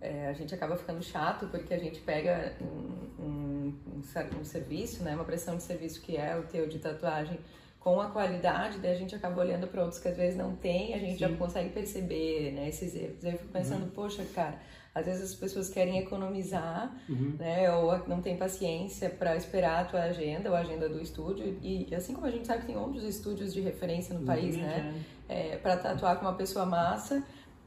é, 0.00 0.28
a 0.28 0.32
gente 0.32 0.54
acaba 0.54 0.76
ficando 0.76 1.02
chato 1.02 1.46
porque 1.46 1.72
a 1.72 1.78
gente 1.78 2.00
pega 2.00 2.52
um, 2.60 3.24
um, 3.24 3.74
um, 3.88 4.40
um, 4.40 4.44
serviço, 4.44 5.02
né, 5.02 5.14
uma 5.14 5.24
pressão 5.24 5.56
de 5.56 5.62
serviço 5.62 6.00
que 6.02 6.16
é 6.16 6.36
o 6.36 6.42
teu 6.42 6.66
de 6.66 6.78
tatuagem 6.78 7.38
com 7.84 8.00
a 8.00 8.06
qualidade, 8.06 8.78
daí 8.78 8.92
a 8.92 8.96
gente 8.96 9.14
acaba 9.14 9.42
olhando 9.42 9.66
para 9.66 9.82
outros 9.82 10.00
que 10.00 10.08
às 10.08 10.16
vezes 10.16 10.38
não 10.38 10.56
tem, 10.56 10.94
a 10.94 10.98
gente 10.98 11.12
Sim. 11.12 11.18
já 11.18 11.28
consegue 11.36 11.68
perceber 11.68 12.52
né, 12.52 12.70
esses 12.70 12.94
erros. 12.94 13.22
Aí 13.22 13.32
eu 13.32 13.38
fico 13.38 13.52
pensando, 13.52 13.84
uhum. 13.84 13.90
poxa, 13.90 14.24
cara, 14.34 14.58
às 14.94 15.04
vezes 15.04 15.22
as 15.22 15.34
pessoas 15.34 15.68
querem 15.68 15.98
economizar, 15.98 16.96
uhum. 17.06 17.34
né, 17.38 17.70
ou 17.74 18.08
não 18.08 18.22
tem 18.22 18.38
paciência 18.38 19.10
para 19.10 19.36
esperar 19.36 19.82
a 19.82 19.84
tua 19.84 20.00
agenda 20.00 20.48
ou 20.48 20.56
a 20.56 20.60
agenda 20.60 20.88
do 20.88 20.98
estúdio. 20.98 21.58
E 21.60 21.94
assim 21.94 22.14
como 22.14 22.26
a 22.26 22.30
gente 22.30 22.46
sabe 22.46 22.62
que 22.62 22.68
tem 22.68 22.76
outros 22.78 23.04
estúdios 23.04 23.52
de 23.52 23.60
referência 23.60 24.14
no 24.14 24.20
uhum. 24.20 24.26
país, 24.26 24.56
né, 24.56 25.04
é, 25.28 25.56
para 25.56 25.76
tatuar 25.76 26.16
com 26.16 26.24
uma 26.24 26.36
pessoa 26.36 26.64
massa, 26.64 27.22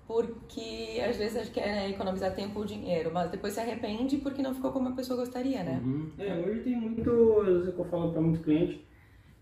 porque 0.07 0.99
às 1.07 1.15
vezes 1.17 1.37
a 1.37 1.43
gente 1.43 1.53
quer 1.53 1.67
né, 1.67 1.89
economizar 1.91 2.33
tempo 2.33 2.57
ou 2.57 2.65
dinheiro, 2.65 3.11
mas 3.13 3.29
depois 3.29 3.53
se 3.53 3.59
arrepende 3.59 4.17
porque 4.17 4.41
não 4.41 4.55
ficou 4.55 4.71
como 4.71 4.89
a 4.89 4.93
pessoa 4.93 5.19
gostaria, 5.19 5.61
né? 5.61 5.79
Uhum. 5.85 6.09
É, 6.17 6.33
hoje 6.33 6.61
tem 6.61 6.75
muito, 6.75 7.07
eu 7.07 7.85
falo 7.85 8.11
para 8.11 8.21
muito 8.21 8.39
cliente, 8.39 8.87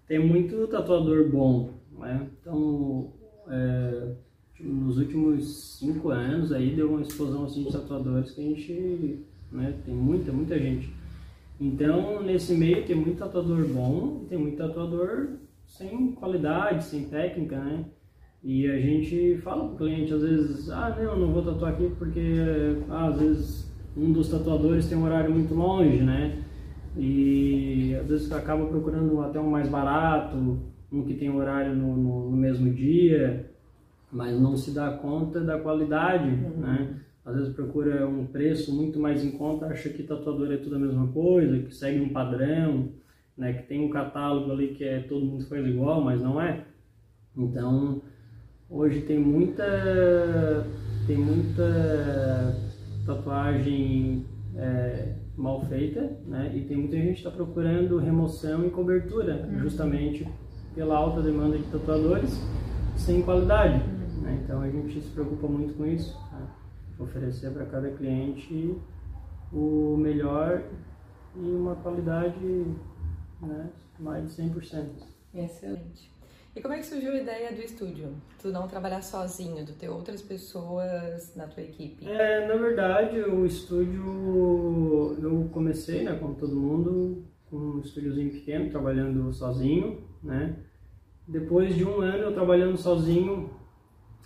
tem 0.07 0.19
muito 0.19 0.67
tatuador 0.67 1.29
bom, 1.29 1.71
né? 1.97 2.27
Então, 2.39 3.13
é, 3.49 4.13
nos 4.59 4.97
últimos 4.97 5.77
cinco 5.79 6.09
anos 6.09 6.51
aí 6.51 6.75
deu 6.75 6.89
uma 6.89 7.01
explosão 7.01 7.45
assim 7.45 7.63
de 7.63 7.71
tatuadores 7.71 8.31
que 8.31 8.41
a 8.41 8.43
gente, 8.43 9.25
né? 9.51 9.75
Tem 9.85 9.93
muita, 9.93 10.31
muita 10.31 10.57
gente. 10.57 10.93
Então, 11.59 12.21
nesse 12.21 12.53
meio 12.53 12.85
tem 12.85 12.95
muito 12.95 13.17
tatuador 13.17 13.65
bom, 13.67 14.25
tem 14.29 14.37
muito 14.37 14.57
tatuador 14.57 15.29
sem 15.65 16.11
qualidade, 16.11 16.83
sem 16.83 17.05
técnica, 17.05 17.57
né? 17.57 17.85
E 18.43 18.69
a 18.69 18.79
gente 18.79 19.37
fala 19.37 19.69
pro 19.69 19.77
cliente 19.77 20.13
às 20.13 20.21
vezes, 20.21 20.69
ah, 20.69 20.95
não, 21.01 21.19
não 21.19 21.33
vou 21.33 21.41
tatuar 21.41 21.73
aqui 21.73 21.89
porque 21.97 22.21
ah, 22.89 23.07
às 23.07 23.19
vezes 23.19 23.75
um 23.97 24.11
dos 24.11 24.29
tatuadores 24.29 24.87
tem 24.87 24.97
um 24.97 25.03
horário 25.03 25.31
muito 25.31 25.55
longe, 25.55 26.03
né? 26.03 26.44
E 26.97 27.95
às 27.99 28.07
vezes 28.07 28.31
acaba 28.31 28.65
procurando 28.65 29.21
até 29.21 29.39
um 29.39 29.49
mais 29.49 29.67
barato, 29.67 30.35
um 30.91 31.03
que 31.03 31.13
tem 31.13 31.29
horário 31.29 31.75
no, 31.75 31.95
no, 31.95 32.29
no 32.31 32.37
mesmo 32.37 32.71
dia, 32.73 33.49
mas 34.11 34.39
não 34.39 34.55
se 34.55 34.71
dá 34.71 34.91
conta 34.91 35.41
da 35.41 35.59
qualidade, 35.59 36.29
uhum. 36.29 36.61
né? 36.61 37.01
Às 37.25 37.35
vezes 37.35 37.53
procura 37.53 38.07
um 38.07 38.25
preço 38.27 38.73
muito 38.73 38.99
mais 38.99 39.23
em 39.23 39.31
conta, 39.31 39.65
acha 39.65 39.89
que 39.89 40.03
tatuador 40.03 40.51
é 40.51 40.57
tudo 40.57 40.75
a 40.75 40.79
mesma 40.79 41.07
coisa, 41.07 41.57
que 41.57 41.73
segue 41.73 41.99
um 41.99 42.09
padrão, 42.09 42.89
né? 43.37 43.51
Que 43.53 43.63
tem 43.63 43.83
um 43.83 43.89
catálogo 43.89 44.51
ali 44.51 44.69
que 44.69 44.83
é 44.83 44.99
todo 44.99 45.25
mundo 45.25 45.45
faz 45.47 45.65
igual, 45.65 46.01
mas 46.01 46.21
não 46.21 46.39
é. 46.39 46.63
Então, 47.35 48.01
hoje 48.69 49.01
tem 49.01 49.19
muita 49.19 50.65
tem 51.07 51.17
muita 51.17 52.55
tatuagem 53.05 54.25
é, 54.57 55.15
mal 55.35 55.61
feita, 55.65 56.17
né? 56.25 56.51
E 56.55 56.61
tem 56.61 56.77
muita 56.77 56.95
gente 56.97 57.21
que 57.21 57.27
está 57.27 57.31
procurando 57.31 57.97
remoção 57.97 58.65
e 58.65 58.69
cobertura, 58.69 59.47
uhum. 59.47 59.59
justamente 59.59 60.27
pela 60.73 60.97
alta 60.97 61.21
demanda 61.21 61.57
de 61.57 61.63
tatuadores 61.65 62.39
sem 62.95 63.21
qualidade. 63.21 63.81
Uhum. 63.83 64.21
Né? 64.21 64.41
Então 64.43 64.61
a 64.61 64.69
gente 64.69 65.01
se 65.01 65.09
preocupa 65.09 65.47
muito 65.47 65.73
com 65.75 65.85
isso, 65.85 66.17
né? 66.31 66.47
oferecer 66.99 67.51
para 67.51 67.65
cada 67.65 67.89
cliente 67.91 68.77
o 69.51 69.95
melhor 69.97 70.63
e 71.35 71.51
uma 71.51 71.75
qualidade 71.75 72.65
né, 73.41 73.69
mais 73.99 74.35
de 74.35 74.41
100%. 74.41 74.87
Excelente. 75.33 76.14
E 76.55 76.61
como 76.61 76.73
é 76.73 76.77
que 76.77 76.85
surgiu 76.85 77.11
a 77.11 77.17
ideia 77.17 77.51
do 77.51 77.61
estúdio? 77.61 78.13
Tu 78.41 78.47
não 78.47 78.65
trabalhar 78.65 79.01
sozinho, 79.01 79.65
tu 79.65 79.73
ter 79.73 79.89
outras 79.89 80.21
pessoas 80.21 81.35
na 81.35 81.47
tua 81.47 81.61
equipe? 81.61 82.07
É, 82.07 82.47
na 82.47 82.55
verdade, 82.55 83.19
o 83.19 83.45
estúdio 83.45 85.17
eu 85.21 85.49
comecei, 85.51 86.03
né, 86.03 86.17
como 86.17 86.33
todo 86.35 86.55
mundo, 86.55 87.25
com 87.49 87.57
um 87.57 87.79
estúdiozinho 87.81 88.31
pequeno, 88.31 88.69
trabalhando 88.69 89.33
sozinho, 89.33 90.01
né? 90.23 90.55
Depois 91.27 91.75
de 91.75 91.83
um 91.83 91.99
ano 91.99 92.23
eu 92.23 92.33
trabalhando 92.33 92.77
sozinho, 92.77 93.49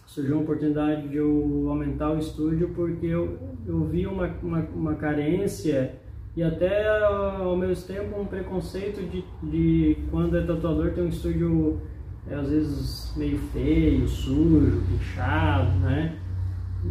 surgiu 0.05 0.37
a 0.37 0.41
oportunidade 0.41 1.07
de 1.07 1.17
eu 1.17 1.65
aumentar 1.67 2.11
o 2.11 2.19
estúdio 2.19 2.73
porque 2.75 3.07
eu, 3.07 3.39
eu 3.65 3.85
vi 3.85 4.05
uma, 4.05 4.27
uma, 4.43 4.59
uma 4.75 4.95
carência 4.95 5.95
e 6.35 6.43
até 6.43 6.87
ao 6.87 7.55
mesmo 7.55 7.87
tempo 7.87 8.19
um 8.19 8.25
preconceito 8.25 9.01
de, 9.01 9.23
de 9.49 9.97
quando 10.11 10.37
é 10.37 10.45
tatuador 10.45 10.91
tem 10.93 11.05
um 11.05 11.09
estúdio 11.09 11.81
é 12.29 12.35
às 12.35 12.49
vezes 12.49 13.13
meio 13.15 13.37
feio, 13.51 14.07
sujo, 14.07 14.83
pichado, 14.87 15.77
né? 15.79 16.19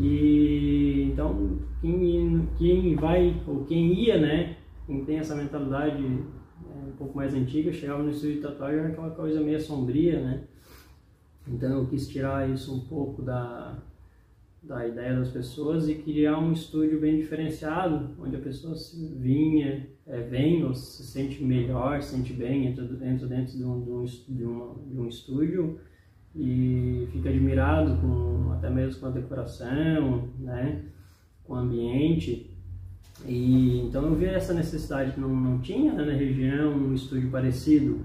E 0.00 1.10
então 1.12 1.58
quem, 1.80 2.48
quem 2.58 2.94
vai 2.96 3.40
ou 3.46 3.64
quem 3.64 3.92
ia, 3.94 4.18
né? 4.18 4.56
Quem 4.86 5.04
tem 5.04 5.18
essa 5.18 5.34
mentalidade 5.34 6.02
é, 6.02 6.88
um 6.88 6.92
pouco 6.96 7.16
mais 7.16 7.34
antiga, 7.34 7.72
chegava 7.72 8.02
no 8.02 8.10
estúdio 8.10 8.36
de 8.36 8.42
tatuagem 8.42 8.80
era 8.80 8.88
aquela 8.88 9.10
coisa 9.10 9.40
meio 9.40 9.60
sombria, 9.60 10.20
né? 10.20 10.44
Então 11.46 11.70
eu 11.70 11.86
quis 11.86 12.08
tirar 12.08 12.48
isso 12.50 12.74
um 12.74 12.80
pouco 12.80 13.22
da, 13.22 13.78
da 14.68 14.86
ideia 14.86 15.16
das 15.16 15.30
pessoas 15.30 15.88
e 15.88 15.94
criar 15.94 16.38
um 16.38 16.52
estúdio 16.52 17.00
bem 17.00 17.16
diferenciado, 17.16 18.10
onde 18.20 18.36
a 18.36 18.38
pessoa 18.38 18.74
vinha, 19.16 19.88
é, 20.06 20.20
vem 20.20 20.62
ou 20.62 20.74
se 20.74 21.04
sente 21.04 21.42
melhor, 21.42 22.02
se 22.02 22.14
sente 22.14 22.34
bem, 22.34 22.66
entra, 22.66 22.84
entra 22.84 23.26
dentro 23.26 23.56
de 23.56 23.64
um, 23.64 23.82
de, 23.82 23.90
um, 23.90 24.04
de, 24.04 24.44
uma, 24.44 24.74
de 24.86 25.00
um 25.00 25.08
estúdio 25.08 25.80
e 26.36 27.08
fica 27.10 27.30
admirado 27.30 27.96
com 27.96 28.52
até 28.52 28.68
mesmo 28.68 29.00
com 29.00 29.06
a 29.06 29.10
decoração, 29.10 30.28
né, 30.38 30.84
com 31.44 31.54
o 31.54 31.56
ambiente. 31.56 32.54
E 33.26 33.80
então 33.80 34.04
eu 34.04 34.14
vi 34.14 34.26
essa 34.26 34.52
necessidade 34.52 35.12
que 35.12 35.20
não, 35.20 35.34
não 35.34 35.60
tinha 35.60 35.94
né, 35.94 36.04
na 36.04 36.12
região 36.12 36.72
um 36.74 36.92
estúdio 36.92 37.30
parecido, 37.30 38.04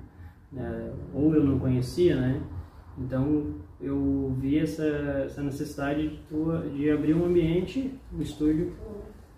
né, 0.49 0.93
ou 1.13 1.35
eu 1.35 1.43
não 1.43 1.59
conhecia, 1.59 2.15
né? 2.15 2.41
Então 2.97 3.55
eu 3.83 4.33
vi 4.39 4.59
essa, 4.59 4.85
essa 5.25 5.43
necessidade 5.43 6.07
de, 6.07 6.17
tua, 6.29 6.61
de 6.69 6.89
abrir 6.89 7.13
um 7.13 7.25
ambiente, 7.25 7.93
um 8.13 8.21
estúdio 8.21 8.73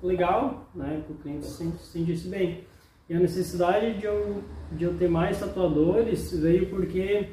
legal, 0.01 0.69
né, 0.75 1.01
para 1.05 1.15
o 1.15 1.17
cliente 1.17 1.45
se 1.45 1.77
sentisse 1.77 2.29
bem. 2.29 2.63
E 3.09 3.15
a 3.15 3.19
necessidade 3.19 3.97
de 3.99 4.05
eu, 4.05 4.43
de 4.71 4.83
eu 4.83 4.95
ter 4.97 5.09
mais 5.09 5.39
tatuadores 5.39 6.31
veio 6.39 6.69
porque 6.69 7.29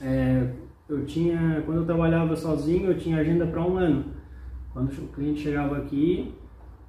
é, 0.00 0.50
eu 0.88 1.04
tinha, 1.04 1.62
quando 1.64 1.78
eu 1.78 1.86
trabalhava 1.86 2.34
sozinho, 2.36 2.90
eu 2.90 2.98
tinha 2.98 3.18
agenda 3.18 3.46
para 3.46 3.62
um 3.62 3.76
ano. 3.76 4.04
Quando 4.72 4.90
o 4.90 5.08
cliente 5.08 5.40
chegava 5.40 5.76
aqui, 5.76 6.34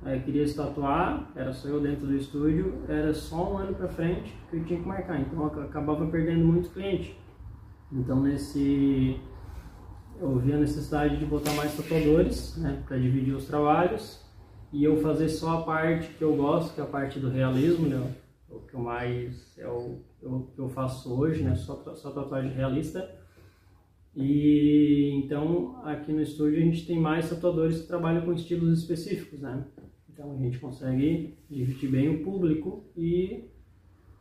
é, 0.05 0.17
queria 0.19 0.47
se 0.47 0.55
tatuar, 0.55 1.31
era 1.35 1.53
só 1.53 1.67
eu 1.67 1.79
dentro 1.79 2.07
do 2.07 2.15
estúdio, 2.15 2.73
era 2.87 3.13
só 3.13 3.53
um 3.53 3.57
ano 3.57 3.73
para 3.73 3.87
frente 3.87 4.33
que 4.49 4.57
eu 4.57 4.63
tinha 4.65 4.79
que 4.79 4.87
marcar. 4.87 5.19
Então 5.19 5.51
eu 5.55 5.63
acabava 5.63 6.05
perdendo 6.07 6.45
muito 6.45 6.69
cliente. 6.69 7.17
Então 7.91 8.21
nesse 8.21 9.19
eu 10.19 10.37
vi 10.39 10.53
a 10.53 10.57
necessidade 10.57 11.17
de 11.17 11.25
botar 11.25 11.53
mais 11.53 11.75
tatuadores, 11.75 12.55
né, 12.57 12.81
para 12.87 12.97
dividir 12.97 13.35
os 13.35 13.45
trabalhos 13.45 14.23
e 14.71 14.83
eu 14.83 14.97
fazer 14.97 15.29
só 15.29 15.59
a 15.59 15.61
parte 15.63 16.07
que 16.13 16.21
eu 16.21 16.35
gosto, 16.35 16.73
que 16.73 16.81
é 16.81 16.83
a 16.83 16.87
parte 16.87 17.19
do 17.19 17.29
realismo, 17.29 17.87
né, 17.87 18.13
o 18.49 18.59
que 18.59 18.73
eu 18.73 18.79
mais 18.79 19.57
é 19.57 19.67
o, 19.67 19.99
o 20.23 20.47
que 20.53 20.59
eu 20.59 20.69
faço 20.69 21.13
hoje, 21.13 21.43
né, 21.43 21.55
só, 21.55 21.75
só 21.95 22.11
tatuagem 22.11 22.51
realista. 22.51 23.09
E 24.15 25.11
então 25.15 25.81
aqui 25.83 26.13
no 26.13 26.21
estúdio 26.21 26.57
a 26.57 26.61
gente 26.61 26.85
tem 26.85 26.97
mais 26.97 27.29
tatuadores 27.29 27.81
que 27.81 27.87
trabalham 27.87 28.23
com 28.23 28.31
estilos 28.31 28.79
específicos, 28.79 29.41
né? 29.41 29.65
Então 30.09 30.31
a 30.31 30.37
gente 30.37 30.57
consegue 30.59 31.37
dividir 31.49 31.91
bem 31.91 32.07
o 32.07 32.23
público 32.23 32.85
e 32.95 33.49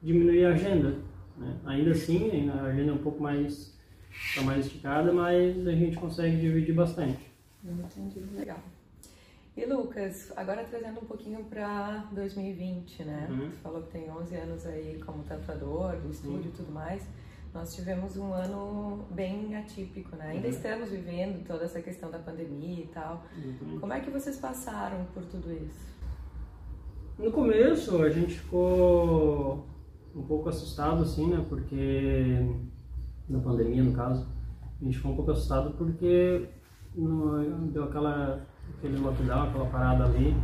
diminuir 0.02 0.46
a 0.46 0.50
agenda. 0.50 0.96
Né? 1.36 1.56
Ainda 1.64 1.90
assim, 1.90 2.48
a 2.50 2.62
agenda 2.62 2.90
é 2.90 2.94
um 2.94 2.98
pouco 2.98 3.22
mais, 3.22 3.74
tá 4.34 4.42
mais 4.42 4.66
esticada, 4.66 5.12
mas 5.12 5.66
a 5.66 5.72
gente 5.72 5.96
consegue 5.96 6.36
dividir 6.36 6.74
bastante. 6.74 7.32
Entendi, 7.64 8.20
legal. 8.36 8.58
E 9.56 9.64
Lucas, 9.66 10.32
agora 10.36 10.64
trazendo 10.64 11.00
um 11.00 11.04
pouquinho 11.04 11.44
para 11.44 12.08
2020, 12.10 13.04
né? 13.04 13.28
Uhum. 13.30 13.50
Tu 13.50 13.56
falou 13.58 13.82
que 13.82 13.92
tem 13.92 14.10
11 14.10 14.34
anos 14.34 14.66
aí 14.66 15.00
como 15.06 15.22
tatuador, 15.22 15.96
do 15.96 16.10
estúdio 16.10 16.50
e 16.50 16.56
tudo 16.56 16.72
mais. 16.72 17.06
Nós 17.54 17.72
tivemos 17.72 18.16
um 18.16 18.32
ano 18.32 19.06
bem 19.12 19.54
atípico, 19.56 20.16
né? 20.16 20.30
Ainda 20.30 20.48
uhum. 20.48 20.52
estamos 20.52 20.90
vivendo 20.90 21.46
toda 21.46 21.64
essa 21.64 21.80
questão 21.80 22.10
da 22.10 22.18
pandemia 22.18 22.82
e 22.82 22.88
tal. 22.88 23.24
Como 23.78 23.92
é 23.92 24.00
que 24.00 24.10
vocês 24.10 24.36
passaram 24.36 25.04
por 25.14 25.24
tudo 25.26 25.52
isso? 25.52 25.94
No 27.16 27.30
começo 27.30 28.02
a 28.02 28.10
gente 28.10 28.34
ficou 28.34 29.64
um 30.14 30.22
pouco 30.22 30.48
assustado, 30.48 31.02
assim, 31.02 31.28
né? 31.28 31.44
Porque, 31.48 32.46
na 33.28 33.38
pandemia, 33.40 33.82
no 33.82 33.92
caso, 33.92 34.26
a 34.80 34.84
gente 34.84 34.96
ficou 34.96 35.12
um 35.12 35.16
pouco 35.16 35.30
assustado 35.32 35.74
porque 35.76 36.48
no, 36.94 37.68
deu 37.70 37.84
aquela, 37.84 38.40
aquele 38.76 38.98
lockdown, 38.98 39.48
aquela 39.48 39.66
parada 39.66 40.04
ali. 40.04 40.34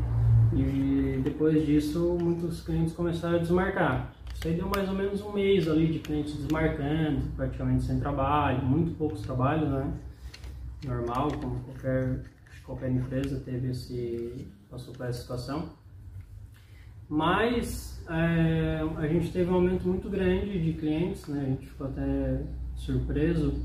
E 0.52 1.20
depois 1.22 1.64
disso, 1.64 2.16
muitos 2.20 2.60
clientes 2.62 2.92
começaram 2.92 3.36
a 3.36 3.38
desmarcar. 3.38 4.12
Isso 4.34 4.48
aí 4.48 4.54
deu 4.54 4.68
mais 4.68 4.88
ou 4.88 4.94
menos 4.94 5.20
um 5.20 5.32
mês 5.32 5.68
ali 5.68 5.92
de 5.92 5.98
clientes 5.98 6.34
desmarcando, 6.34 7.20
praticamente 7.36 7.84
sem 7.84 8.00
trabalho, 8.00 8.64
muito 8.64 8.96
poucos 8.96 9.20
trabalhos, 9.20 9.68
né? 9.68 9.92
normal, 10.84 11.28
como 11.40 11.60
qualquer, 11.60 12.22
qualquer 12.64 12.90
empresa 12.90 13.40
teve 13.40 13.70
esse, 13.70 14.46
passou 14.70 14.94
por 14.94 15.06
essa 15.06 15.20
situação. 15.20 15.70
Mas 17.08 17.99
é, 18.10 18.80
a 18.96 19.06
gente 19.06 19.30
teve 19.30 19.48
um 19.48 19.54
aumento 19.54 19.86
muito 19.86 20.10
grande 20.10 20.58
de 20.60 20.72
clientes, 20.72 21.28
né? 21.28 21.42
a 21.42 21.48
gente 21.50 21.66
ficou 21.66 21.86
até 21.86 22.42
surpreso 22.74 23.64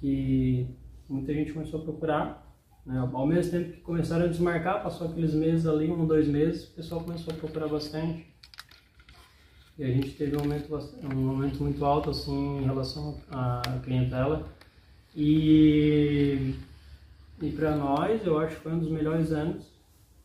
que 0.00 0.68
muita 1.08 1.34
gente 1.34 1.52
começou 1.52 1.80
a 1.80 1.82
procurar. 1.82 2.56
Né? 2.86 2.96
Ao 3.12 3.26
mesmo 3.26 3.50
tempo 3.50 3.72
que 3.72 3.80
começaram 3.80 4.26
a 4.26 4.28
desmarcar, 4.28 4.84
passou 4.84 5.08
aqueles 5.08 5.34
meses 5.34 5.66
ali, 5.66 5.90
um, 5.90 6.06
dois 6.06 6.28
meses, 6.28 6.68
o 6.68 6.74
pessoal 6.76 7.02
começou 7.02 7.34
a 7.34 7.36
procurar 7.36 7.66
bastante. 7.66 8.24
E 9.76 9.82
a 9.82 9.88
gente 9.88 10.10
teve 10.10 10.36
um 10.36 10.40
aumento, 10.40 10.72
um 11.12 11.30
aumento 11.30 11.60
muito 11.60 11.84
alto 11.84 12.10
assim, 12.10 12.58
em 12.58 12.64
relação 12.64 13.20
à 13.32 13.62
clientela. 13.82 14.46
E, 15.16 16.54
e 17.42 17.50
para 17.50 17.74
nós, 17.74 18.24
eu 18.24 18.38
acho 18.38 18.54
que 18.54 18.62
foi 18.62 18.72
um 18.74 18.78
dos 18.78 18.90
melhores 18.90 19.32
anos, 19.32 19.66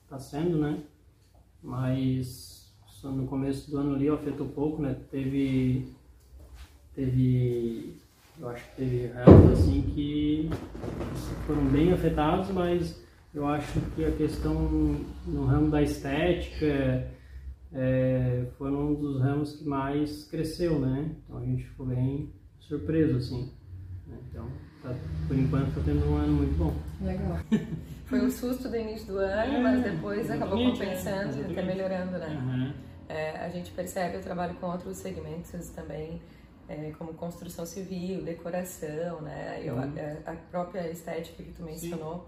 está 0.04 0.20
sendo, 0.20 0.60
né? 0.60 0.78
Mas 1.64 2.49
no 3.04 3.28
começo 3.28 3.70
do 3.72 3.78
ano 3.78 3.96
ali 3.96 4.10
afetou 4.10 4.48
pouco, 4.48 4.82
né? 4.82 4.96
Teve, 5.10 5.88
teve, 6.94 7.94
eu 8.40 8.50
acho 8.50 8.64
que 8.70 8.76
teve 8.76 9.08
ramos 9.08 9.60
assim 9.60 9.82
que 9.82 10.50
foram 11.48 11.66
bem 11.66 11.94
afetados, 11.94 12.50
mas 12.50 13.02
eu 13.34 13.48
acho 13.48 13.80
que 13.96 14.04
a 14.04 14.12
questão 14.12 14.54
no 15.26 15.46
ramo 15.46 15.70
da 15.70 15.82
estética 15.82 17.08
é, 17.72 18.46
foi 18.58 18.72
um 18.72 18.96
dos 18.96 19.22
ramos 19.22 19.56
que 19.56 19.68
mais 19.68 20.26
cresceu, 20.26 20.80
né? 20.80 21.12
Então 21.24 21.38
a 21.38 21.46
gente 21.46 21.64
ficou 21.64 21.86
bem 21.86 22.34
surpreso, 22.60 23.18
assim. 23.18 23.52
Né? 24.08 24.18
Então, 24.30 24.48
tá, 24.82 24.94
por 25.28 25.38
enquanto, 25.38 25.68
está 25.70 25.82
tendo 25.86 26.06
um 26.10 26.18
ano 26.18 26.34
muito 26.34 26.58
bom. 26.58 26.74
Legal. 27.02 27.40
Foi 28.06 28.26
um 28.26 28.32
susto 28.32 28.68
do 28.68 28.76
início 28.76 29.06
do 29.06 29.20
ano, 29.20 29.54
é, 29.54 29.62
mas 29.62 29.84
depois 29.84 30.32
acabou 30.32 30.72
compensando 30.72 31.38
e 31.38 31.52
até 31.52 31.62
melhorando, 31.62 32.18
né? 32.18 32.28
Uhum. 32.28 32.89
É, 33.10 33.32
a 33.38 33.50
gente 33.50 33.72
percebe, 33.72 34.18
eu 34.18 34.22
trabalho 34.22 34.54
com 34.56 34.68
outros 34.68 34.98
segmentos 34.98 35.70
também, 35.70 36.22
é, 36.68 36.94
como 36.98 37.16
construção 37.16 37.66
civil, 37.66 38.24
decoração, 38.24 39.20
né? 39.22 39.60
Eu, 39.64 39.76
uhum. 39.76 39.94
a, 40.26 40.32
a, 40.32 40.36
própria 40.36 40.88
estética 40.92 41.42
que 41.42 41.52
tu 41.52 41.64
mencionou. 41.64 42.28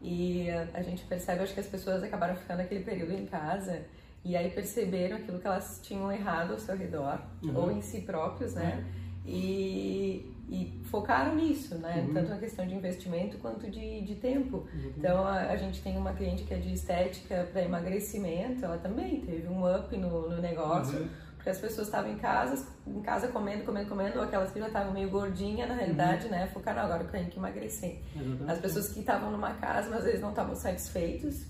Sim. 0.00 0.08
E 0.08 0.50
a, 0.50 0.68
a 0.72 0.82
gente 0.82 1.04
percebe, 1.04 1.42
acho 1.42 1.52
que 1.52 1.60
as 1.60 1.66
pessoas 1.66 2.02
acabaram 2.02 2.34
ficando 2.34 2.60
aquele 2.60 2.82
período 2.82 3.12
em 3.12 3.26
casa 3.26 3.82
e 4.24 4.34
aí 4.34 4.50
perceberam 4.50 5.18
aquilo 5.18 5.38
que 5.38 5.46
elas 5.46 5.80
tinham 5.82 6.10
errado 6.10 6.52
ao 6.52 6.58
seu 6.58 6.76
redor, 6.76 7.20
uhum. 7.42 7.56
ou 7.56 7.70
em 7.70 7.82
si 7.82 8.00
próprios, 8.00 8.54
né? 8.54 8.84
E, 9.26 10.32
e 10.52 10.70
focaram 10.84 11.34
nisso, 11.34 11.76
né? 11.76 12.04
Uhum. 12.06 12.12
Tanto 12.12 12.28
na 12.28 12.36
questão 12.36 12.66
de 12.66 12.74
investimento 12.74 13.38
quanto 13.38 13.70
de, 13.70 14.02
de 14.02 14.14
tempo. 14.16 14.68
Uhum. 14.74 14.92
Então 14.98 15.24
a, 15.24 15.46
a, 15.46 15.56
gente 15.56 15.80
tem 15.80 15.96
uma 15.96 16.12
cliente 16.12 16.44
que 16.44 16.52
é 16.52 16.58
de 16.58 16.74
estética 16.74 17.48
para 17.50 17.62
emagrecimento, 17.62 18.62
ela 18.62 18.76
também 18.76 19.22
teve 19.22 19.48
um 19.48 19.64
up 19.74 19.96
no, 19.96 20.28
no 20.28 20.42
negócio. 20.42 20.98
Uhum. 20.98 21.08
Porque 21.36 21.48
as 21.48 21.58
pessoas 21.58 21.88
estavam 21.88 22.12
em 22.12 22.18
casa, 22.18 22.68
em 22.86 23.00
casa 23.00 23.28
comendo, 23.28 23.64
comendo, 23.64 23.88
comendo, 23.88 24.18
ou 24.18 24.24
aquelas 24.24 24.52
que 24.52 24.60
já 24.60 24.68
estavam 24.68 24.92
meio 24.92 25.08
gordinha, 25.08 25.66
na 25.66 25.74
realidade, 25.74 26.26
uhum. 26.26 26.30
né? 26.30 26.46
Focaram 26.52 26.82
agora 26.82 27.02
eu 27.02 27.08
tenho 27.08 27.28
que 27.30 27.38
emagrecer. 27.38 28.00
As 28.46 28.58
pessoas 28.58 28.90
que 28.90 29.00
estavam 29.00 29.30
numa 29.30 29.54
casa, 29.54 29.90
mas 29.90 30.04
vezes 30.04 30.20
não 30.20 30.30
estavam 30.30 30.54
satisfeitos, 30.54 31.46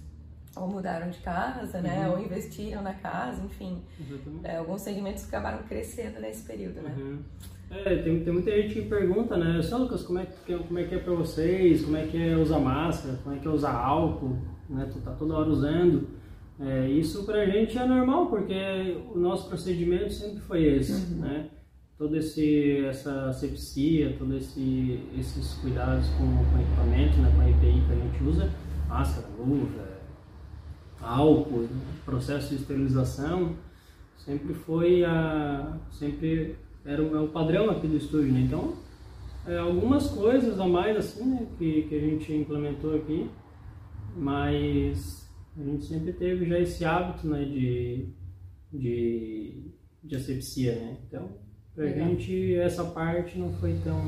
ou 0.57 0.69
mudaram 0.69 1.11
de 1.11 1.19
casa, 1.19 1.83
né? 1.83 2.09
Uhum. 2.09 2.13
Ou 2.13 2.21
investiram 2.21 2.81
na 2.81 2.95
casa, 2.95 3.43
enfim. 3.45 3.85
É, 4.45 4.57
alguns 4.57 4.81
segmentos 4.81 5.25
acabaram 5.25 5.63
crescendo 5.65 6.21
nesse 6.21 6.43
período, 6.45 6.81
né? 6.81 6.95
É, 7.73 7.97
tem, 7.97 8.23
tem 8.23 8.33
muita 8.33 8.51
gente 8.51 8.75
que 8.75 8.83
pergunta, 8.83 9.35
né? 9.37 9.63
Só 9.63 9.79
Lucas, 9.79 10.03
como 10.03 10.19
é 10.19 10.27
que, 10.27 10.55
como 10.55 10.79
é, 10.79 10.85
que 10.85 10.95
é 10.95 10.99
pra 10.99 11.15
vocês? 11.15 11.83
Como 11.83 11.97
é 11.97 12.07
que 12.07 12.19
é 12.19 12.37
usar 12.37 12.59
máscara? 12.59 13.19
Como 13.25 13.35
é 13.35 13.39
que 13.39 13.49
é 13.49 13.51
usar 13.51 13.73
álcool? 13.73 14.37
Né? 14.69 14.89
Tu 14.93 15.01
tá 15.01 15.13
toda 15.13 15.35
hora 15.35 15.49
usando. 15.49 16.07
É, 16.61 16.89
isso 16.91 17.25
pra 17.25 17.47
gente 17.47 17.79
é 17.79 17.87
normal, 17.87 18.27
porque 18.27 18.99
o 19.15 19.19
nosso 19.19 19.49
procedimento 19.49 20.13
sempre 20.13 20.41
foi 20.41 20.65
esse, 20.65 21.15
uhum. 21.15 21.21
né? 21.21 21.49
Todo 21.97 22.15
esse, 22.17 22.85
essa 22.85 23.29
asepsia, 23.29 24.17
todos 24.19 24.37
esse, 24.37 25.01
esses 25.19 25.55
cuidados 25.55 26.07
com, 26.11 26.27
com 26.27 26.61
equipamento, 26.61 27.17
né? 27.19 27.33
Com 27.35 27.41
a 27.41 27.49
EPI 27.49 27.83
que 27.87 27.93
a 27.93 27.97
gente 27.97 28.25
usa, 28.25 28.51
máscara, 28.87 29.27
luva, 29.39 29.93
álcool, 31.01 31.69
processo 32.05 32.51
de 32.51 32.61
esterilização, 32.61 33.55
sempre 34.19 34.53
foi 34.53 35.05
a. 35.05 35.79
sempre 35.91 36.57
era 36.85 37.03
o, 37.03 37.17
é 37.17 37.21
o 37.21 37.29
padrão 37.29 37.71
aqui 37.71 37.87
do 37.87 37.97
estúdio, 37.97 38.33
né? 38.33 38.41
Então, 38.41 38.75
é, 39.47 39.59
algumas 39.59 40.09
coisas 40.09 40.59
a 40.61 40.67
mais 40.67 40.97
assim, 40.97 41.25
né, 41.25 41.47
que, 41.59 41.83
que 41.83 41.95
a 41.95 42.01
gente 42.01 42.33
implementou 42.33 42.97
aqui, 42.97 43.29
mas 44.17 45.29
a 45.59 45.63
gente 45.63 45.85
sempre 45.87 46.13
teve 46.13 46.47
já 46.47 46.59
esse 46.59 46.85
hábito, 46.85 47.27
né, 47.27 47.45
de, 47.45 48.09
de, 48.73 49.73
de 50.03 50.17
asepsia, 50.17 50.75
né? 50.77 50.97
Então, 51.07 51.29
pra 51.75 51.85
Legal. 51.85 52.09
gente 52.09 52.55
essa 52.57 52.85
parte 52.85 53.39
não 53.39 53.53
foi 53.55 53.75
tão, 53.83 54.01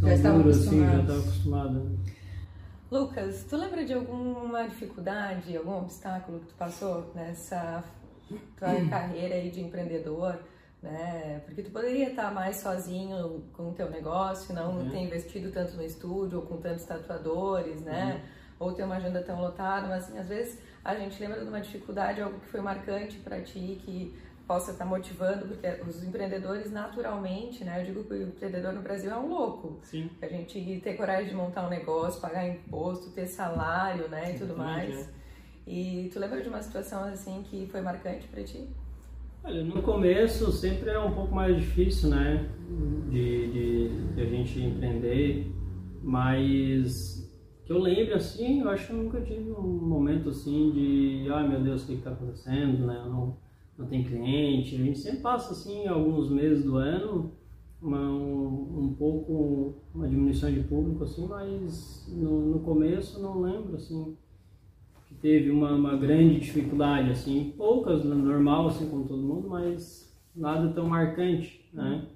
tão 0.00 0.16
já 0.16 0.32
dura 0.32 0.50
assim, 0.50 0.80
já 0.80 1.00
estava 1.00 1.20
acostumado. 1.20 1.84
Né? 1.84 1.96
Lucas, 2.90 3.44
tu 3.44 3.56
lembra 3.56 3.84
de 3.84 3.92
alguma 3.92 4.66
dificuldade, 4.66 5.56
algum 5.56 5.78
obstáculo 5.78 6.40
que 6.40 6.46
tu 6.46 6.54
passou 6.54 7.12
nessa 7.14 7.84
tua 8.56 8.74
carreira 8.88 9.34
aí 9.34 9.50
de 9.50 9.60
empreendedor, 9.60 10.38
né? 10.82 11.42
Porque 11.44 11.62
tu 11.62 11.70
poderia 11.70 12.10
estar 12.10 12.32
mais 12.32 12.56
sozinho 12.56 13.42
com 13.52 13.70
o 13.70 13.72
teu 13.74 13.90
negócio, 13.90 14.54
não 14.54 14.78
uhum. 14.78 14.90
ter 14.90 14.98
investido 14.98 15.50
tanto 15.50 15.76
no 15.76 15.82
estúdio 15.82 16.38
ou 16.38 16.46
com 16.46 16.56
tantos 16.58 16.84
tatuadores, 16.84 17.80
né? 17.82 18.22
Uhum. 18.60 18.66
Ou 18.68 18.72
ter 18.72 18.84
uma 18.84 18.96
agenda 18.96 19.22
tão 19.22 19.40
lotada, 19.40 19.86
mas 19.86 20.04
assim, 20.04 20.18
às 20.18 20.28
vezes 20.28 20.58
a 20.84 20.94
gente 20.94 21.20
lembra 21.20 21.40
de 21.40 21.48
uma 21.48 21.60
dificuldade, 21.60 22.20
algo 22.20 22.40
que 22.40 22.48
foi 22.48 22.60
marcante 22.60 23.18
para 23.18 23.40
ti, 23.40 23.80
que 23.84 24.16
possa 24.46 24.72
estar 24.72 24.86
motivando, 24.86 25.46
porque 25.46 25.66
os 25.86 26.02
empreendedores 26.02 26.72
naturalmente, 26.72 27.62
né? 27.64 27.82
Eu 27.82 27.84
digo 27.84 28.04
que 28.04 28.14
o 28.14 28.22
empreendedor 28.22 28.72
no 28.72 28.80
Brasil 28.80 29.10
é 29.10 29.16
um 29.16 29.28
louco. 29.28 29.78
Sim. 29.82 30.08
A 30.22 30.26
gente 30.26 30.80
ter 30.82 30.94
coragem 30.94 31.28
de 31.28 31.34
montar 31.34 31.66
um 31.66 31.68
negócio, 31.68 32.20
pagar 32.20 32.48
imposto, 32.48 33.10
ter 33.10 33.26
salário, 33.26 34.08
né? 34.08 34.34
E 34.34 34.38
tudo 34.38 34.56
mais. 34.56 34.94
É. 34.94 35.06
E 35.66 36.08
tu 36.10 36.18
lembra 36.18 36.40
de 36.40 36.48
uma 36.48 36.62
situação 36.62 37.04
assim 37.04 37.42
que 37.42 37.66
foi 37.66 37.82
marcante 37.82 38.26
para 38.28 38.42
ti? 38.42 38.66
Olha, 39.44 39.64
no 39.64 39.82
começo 39.82 40.50
sempre 40.52 40.90
é 40.90 40.98
um 40.98 41.12
pouco 41.12 41.34
mais 41.34 41.56
difícil, 41.56 42.10
né? 42.10 42.50
De, 43.10 43.50
de, 43.50 44.14
de 44.14 44.20
a 44.20 44.26
gente 44.26 44.60
empreender, 44.60 45.50
mas 46.02 47.26
que 47.64 47.72
eu 47.72 47.78
lembro 47.78 48.14
assim, 48.14 48.60
eu 48.60 48.68
acho 48.68 48.86
que 48.86 48.92
eu 48.92 49.02
nunca 49.02 49.20
tive 49.20 49.50
um 49.50 49.62
momento 49.62 50.30
assim 50.30 50.70
de, 50.72 51.26
ai 51.30 51.48
meu 51.48 51.62
Deus, 51.62 51.84
o 51.84 51.86
que 51.86 51.94
está 51.94 52.10
acontecendo, 52.10 52.86
né? 52.86 53.02
Não, 53.06 53.36
não 53.76 53.86
tem 53.86 54.04
cliente. 54.04 54.74
A 54.74 54.78
gente 54.78 54.98
sempre 54.98 55.20
passa 55.20 55.52
assim 55.52 55.86
alguns 55.86 56.30
meses 56.30 56.64
do 56.64 56.76
ano 56.76 57.32
uma, 57.80 58.00
um, 58.00 58.84
um 58.84 58.94
pouco 58.94 59.76
uma 59.94 60.08
diminuição 60.08 60.52
de 60.52 60.60
público 60.60 61.04
assim, 61.04 61.26
mas 61.26 62.06
no, 62.10 62.46
no 62.46 62.60
começo 62.60 63.22
não 63.22 63.40
lembro 63.40 63.76
assim 63.76 64.16
teve 65.20 65.50
uma, 65.50 65.72
uma 65.72 65.96
grande 65.96 66.40
dificuldade 66.40 67.10
assim, 67.10 67.54
poucas 67.56 68.04
normal 68.04 68.68
assim 68.68 68.88
como 68.88 69.06
todo 69.06 69.22
mundo, 69.22 69.48
mas 69.48 70.16
nada 70.34 70.72
tão 70.72 70.86
marcante, 70.86 71.68
né? 71.72 72.08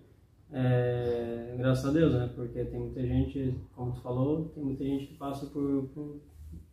É, 0.51 1.55
graças 1.57 1.87
a 1.87 1.93
Deus, 1.93 2.13
né? 2.13 2.31
Porque 2.35 2.65
tem 2.65 2.79
muita 2.79 3.03
gente, 3.07 3.55
como 3.75 3.93
tu 3.93 4.01
falou, 4.01 4.51
tem 4.55 4.63
muita 4.63 4.85
gente 4.85 5.07
que 5.07 5.15
passa 5.15 5.47
por, 5.47 5.89
por 5.95 6.21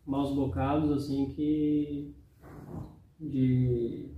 maus 0.06 0.34
bocados 0.34 0.90
assim 0.92 1.30
que 1.34 2.14
de 3.18 4.10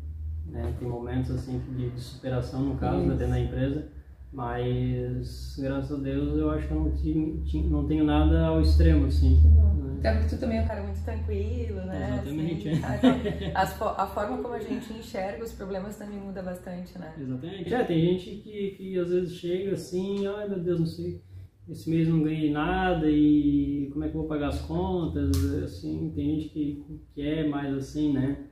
né? 0.47 0.75
Tem 0.79 0.89
momentos 0.89 1.31
assim 1.31 1.59
de, 1.59 1.91
de 1.91 2.01
superação, 2.01 2.63
no 2.63 2.77
caso, 2.77 3.09
dentro 3.09 3.29
da 3.29 3.41
empresa, 3.41 3.89
mas 4.33 5.57
graças 5.59 5.93
a 5.93 6.03
Deus 6.03 6.39
eu 6.39 6.51
acho 6.51 6.67
que 6.67 6.73
eu 6.73 6.81
não, 6.81 6.93
tinha, 6.93 7.69
não 7.69 7.87
tenho 7.87 8.05
nada 8.05 8.47
ao 8.47 8.63
extremo, 8.63 9.07
assim. 9.07 9.41
Né? 9.43 9.97
Até 9.99 10.13
porque 10.15 10.35
tu 10.35 10.41
também 10.41 10.59
é 10.59 10.63
um 10.63 10.67
cara 10.67 10.83
muito 10.83 11.05
tranquilo, 11.05 11.85
né? 11.85 12.15
Exatamente. 12.15 12.69
Assim, 12.71 13.85
a, 13.85 14.03
a, 14.03 14.07
forma 14.07 14.39
como 14.39 14.55
a 14.55 14.59
gente 14.59 14.93
enxerga 14.95 15.45
os 15.45 15.53
problemas 15.53 15.97
também 15.97 16.19
muda 16.19 16.43
bastante, 16.43 16.99
né? 16.99 17.15
Exatamente. 17.21 17.75
É, 17.75 17.85
tem 17.85 18.01
gente 18.01 18.37
que, 18.37 18.71
que 18.71 18.99
às 18.99 19.11
vezes 19.11 19.35
chega 19.35 19.75
assim, 19.75 20.27
ai 20.27 20.49
meu 20.49 20.61
Deus, 20.61 20.81
não 20.81 20.87
sei, 20.87 21.23
esse 21.69 21.91
mês 21.91 22.09
não 22.09 22.23
ganhei 22.23 22.51
nada 22.51 23.07
e 23.09 23.91
como 23.93 24.05
é 24.05 24.09
que 24.09 24.15
eu 24.15 24.21
vou 24.21 24.29
pagar 24.29 24.49
as 24.49 24.63
contas? 24.63 25.31
Assim, 25.63 26.11
tem 26.17 26.37
gente 26.37 26.49
que, 26.49 27.03
que 27.15 27.23
é 27.23 27.47
mais 27.47 27.75
assim, 27.75 28.13
né? 28.13 28.47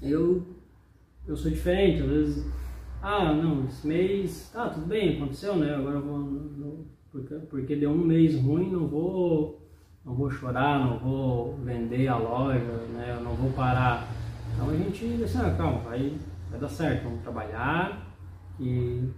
Eu 0.00 0.60
eu 1.26 1.36
sou 1.36 1.50
diferente, 1.50 2.02
às 2.02 2.08
vezes, 2.08 2.61
ah, 3.02 3.32
não, 3.32 3.64
esse 3.64 3.86
mês, 3.86 4.50
tá, 4.52 4.68
tudo 4.68 4.86
bem, 4.86 5.16
aconteceu, 5.16 5.56
né? 5.56 5.74
Agora 5.74 5.96
eu 5.96 6.02
vou, 6.02 6.18
não, 6.18 6.84
porque, 7.10 7.34
porque 7.50 7.76
deu 7.76 7.90
um 7.90 7.98
mês 7.98 8.40
ruim, 8.40 8.70
não 8.70 8.86
vou, 8.86 9.60
não 10.04 10.14
vou 10.14 10.30
chorar, 10.30 10.78
não 10.78 10.98
vou 10.98 11.56
vender 11.56 12.06
a 12.06 12.16
loja, 12.16 12.60
né? 12.94 13.16
Eu 13.18 13.24
não 13.24 13.34
vou 13.34 13.50
parar. 13.50 14.08
Então 14.54 14.70
a 14.70 14.76
gente 14.76 15.24
assim, 15.24 15.38
ah, 15.38 15.54
calma, 15.56 15.80
vai, 15.80 16.12
vai 16.48 16.60
dar 16.60 16.68
certo, 16.68 17.04
vamos 17.04 17.22
trabalhar 17.22 18.14
e 18.60 19.08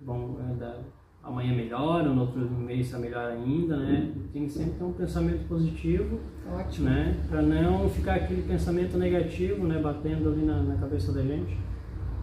bom, 0.00 0.38
é, 0.60 0.78
amanhã 1.22 1.54
melhora, 1.54 2.08
no 2.08 2.22
outro 2.22 2.40
mês 2.40 2.86
está 2.86 2.98
melhor 2.98 3.30
ainda, 3.30 3.76
né? 3.76 4.12
Tem 4.32 4.44
que 4.46 4.52
sempre 4.52 4.72
ter 4.72 4.84
um 4.84 4.92
pensamento 4.92 5.46
positivo, 5.48 6.20
Ótimo. 6.50 6.88
né? 6.88 7.16
Para 7.28 7.42
não 7.42 7.88
ficar 7.88 8.14
aquele 8.16 8.42
pensamento 8.42 8.96
negativo, 8.96 9.66
né? 9.66 9.80
Batendo 9.80 10.30
ali 10.30 10.44
na, 10.44 10.62
na 10.62 10.76
cabeça 10.76 11.12
da 11.12 11.22
gente. 11.22 11.56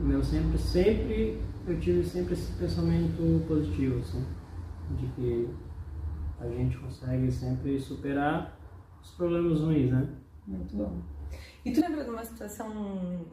Eu 0.09 0.23
sempre, 0.23 0.57
sempre, 0.57 1.41
eu 1.67 1.79
tive 1.79 2.03
sempre 2.03 2.33
esse 2.33 2.51
pensamento 2.53 3.45
positivo, 3.47 3.99
assim, 3.99 4.25
de 4.97 5.07
que 5.07 5.49
a 6.39 6.47
gente 6.47 6.77
consegue 6.77 7.31
sempre 7.31 7.79
superar 7.79 8.57
os 9.01 9.11
problemas 9.11 9.59
ruins, 9.59 9.91
né? 9.91 10.07
Muito 10.47 10.75
bom. 10.75 11.01
E 11.63 11.71
tu 11.71 11.79
lembra 11.79 12.03
de 12.03 12.09
uma 12.09 12.25
situação 12.25 13.25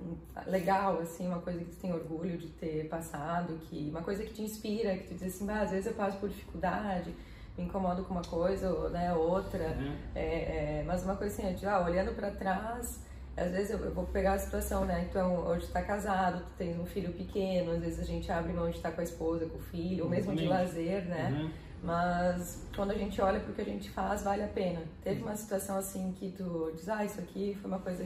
legal, 0.46 0.98
assim, 1.00 1.26
uma 1.26 1.40
coisa 1.40 1.60
que 1.60 1.70
tu 1.70 1.76
tem 1.76 1.92
orgulho 1.92 2.36
de 2.36 2.48
ter 2.48 2.86
passado, 2.88 3.58
que 3.62 3.88
uma 3.90 4.02
coisa 4.02 4.22
que 4.22 4.34
te 4.34 4.42
inspira, 4.42 4.96
que 4.98 5.08
tu 5.08 5.14
diz 5.14 5.34
assim, 5.34 5.50
às 5.50 5.70
vezes 5.70 5.86
eu 5.86 5.94
passo 5.94 6.18
por 6.18 6.28
dificuldade, 6.28 7.14
me 7.56 7.64
incomodo 7.64 8.04
com 8.04 8.12
uma 8.12 8.22
coisa, 8.22 8.70
ou 8.72 8.90
né, 8.90 9.12
outra, 9.14 9.68
Uhum. 9.78 9.96
é, 10.14 10.80
é, 10.80 10.84
mas 10.86 11.02
uma 11.02 11.16
coisa 11.16 11.42
assim, 11.42 11.54
de, 11.54 11.66
ah, 11.66 11.80
olhando 11.80 12.14
para 12.14 12.30
trás, 12.30 13.02
às 13.44 13.52
vezes 13.52 13.70
eu, 13.70 13.78
eu 13.78 13.92
vou 13.92 14.04
pegar 14.06 14.34
a 14.34 14.38
situação, 14.38 14.84
né, 14.84 15.06
então 15.08 15.46
hoje 15.46 15.66
tu 15.66 15.72
tá 15.72 15.82
casado, 15.82 16.40
tu 16.44 16.52
tens 16.58 16.78
um 16.78 16.86
filho 16.86 17.12
pequeno, 17.12 17.72
às 17.72 17.80
vezes 17.80 18.00
a 18.00 18.04
gente 18.04 18.30
abre 18.30 18.52
mão 18.52 18.68
de 18.70 18.76
estar 18.76 18.90
com 18.92 19.00
a 19.00 19.04
esposa, 19.04 19.46
com 19.46 19.58
o 19.58 19.62
filho, 19.62 20.04
ou 20.04 20.10
mesmo 20.10 20.34
de 20.34 20.46
lazer, 20.46 21.04
né, 21.06 21.30
Uhum. 21.30 21.50
mas 21.82 22.66
quando 22.74 22.90
a 22.90 22.94
gente 22.94 23.20
olha 23.20 23.40
pro 23.40 23.52
que 23.52 23.60
a 23.60 23.64
gente 23.64 23.90
faz, 23.90 24.22
vale 24.22 24.42
a 24.42 24.48
pena. 24.48 24.80
Teve 25.02 25.22
uma 25.22 25.36
situação 25.36 25.76
assim 25.76 26.12
que 26.18 26.30
tu 26.32 26.72
diz, 26.74 26.88
ah, 26.88 27.04
isso 27.04 27.20
aqui 27.20 27.56
foi 27.60 27.70
uma 27.70 27.78
coisa 27.80 28.04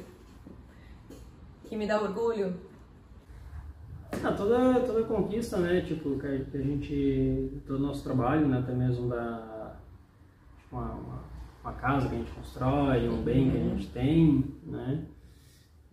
que 1.65 1.77
me 1.77 1.87
dá 1.87 2.01
orgulho. 2.01 2.55
Ah, 4.23 4.33
toda, 4.33 4.81
toda 4.81 5.05
conquista, 5.05 5.57
né? 5.57 5.81
Tipo, 5.81 6.19
que 6.19 6.27
a 6.27 6.45
que 6.45 6.57
a 6.59 6.61
gente. 6.61 7.63
Todo 7.67 7.79
o 7.83 7.87
nosso 7.87 8.05
trabalho, 8.05 8.47
né? 8.47 8.59
Até 8.59 8.73
mesmo 8.75 9.09
da. 9.09 9.75
Tipo, 10.59 10.77
uma, 10.77 10.93
uma, 10.93 11.19
uma 11.65 11.73
casa 11.73 12.09
que 12.11 12.15
a 12.15 12.19
gente 12.19 12.31
constrói, 12.33 13.09
um 13.09 13.23
bem 13.23 13.51
que 13.51 13.57
a 13.57 13.61
gente 13.61 13.87
tem, 13.89 14.45
né? 14.65 15.03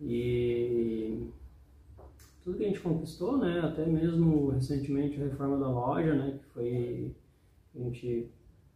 E. 0.00 1.28
Tudo 2.42 2.56
que 2.56 2.64
a 2.64 2.68
gente 2.68 2.80
conquistou, 2.80 3.36
né? 3.36 3.60
Até 3.60 3.86
mesmo 3.86 4.50
recentemente 4.50 5.20
a 5.20 5.24
reforma 5.24 5.58
da 5.58 5.68
loja, 5.68 6.14
né? 6.14 6.38
Que 6.38 6.44
foi. 6.52 7.16
A 7.74 7.78
gente 7.78 8.30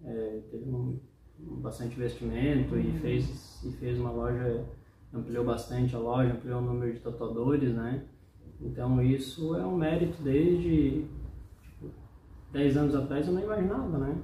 é, 0.04 0.40
teve 0.50 0.68
um, 0.68 0.98
bastante 1.38 1.96
investimento 1.96 2.76
e 2.76 2.92
fez, 3.00 3.62
e 3.64 3.72
fez 3.72 3.98
uma 3.98 4.10
loja. 4.10 4.64
Ampliou 5.12 5.44
bastante 5.44 5.94
a 5.94 5.98
loja, 5.98 6.32
ampliou 6.32 6.60
o 6.60 6.64
número 6.64 6.92
de 6.92 7.00
tatuadores, 7.00 7.72
né? 7.72 8.04
Então 8.60 9.00
isso 9.02 9.54
é 9.54 9.64
um 9.64 9.76
mérito 9.76 10.22
desde 10.22 11.06
tipo, 11.62 11.90
10 12.52 12.76
anos 12.76 12.94
atrás 12.94 13.26
eu 13.26 13.34
não 13.34 13.42
imaginava, 13.42 13.98
né? 13.98 14.22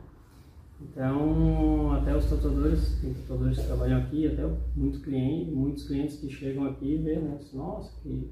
Então 0.82 1.92
até 1.92 2.16
os 2.16 2.28
tatuadores, 2.28 3.00
tem 3.00 3.12
tatuadores 3.14 3.58
que 3.58 3.66
trabalham 3.66 4.00
aqui, 4.00 4.26
até 4.26 4.42
muitos 4.74 5.02
clientes, 5.02 5.54
muitos 5.54 5.86
clientes 5.86 6.16
que 6.16 6.30
chegam 6.30 6.64
aqui 6.66 6.94
e 6.94 6.98
veem, 6.98 7.20
né? 7.20 7.36
assim, 7.36 7.56
Nossa, 7.56 8.00
que, 8.00 8.30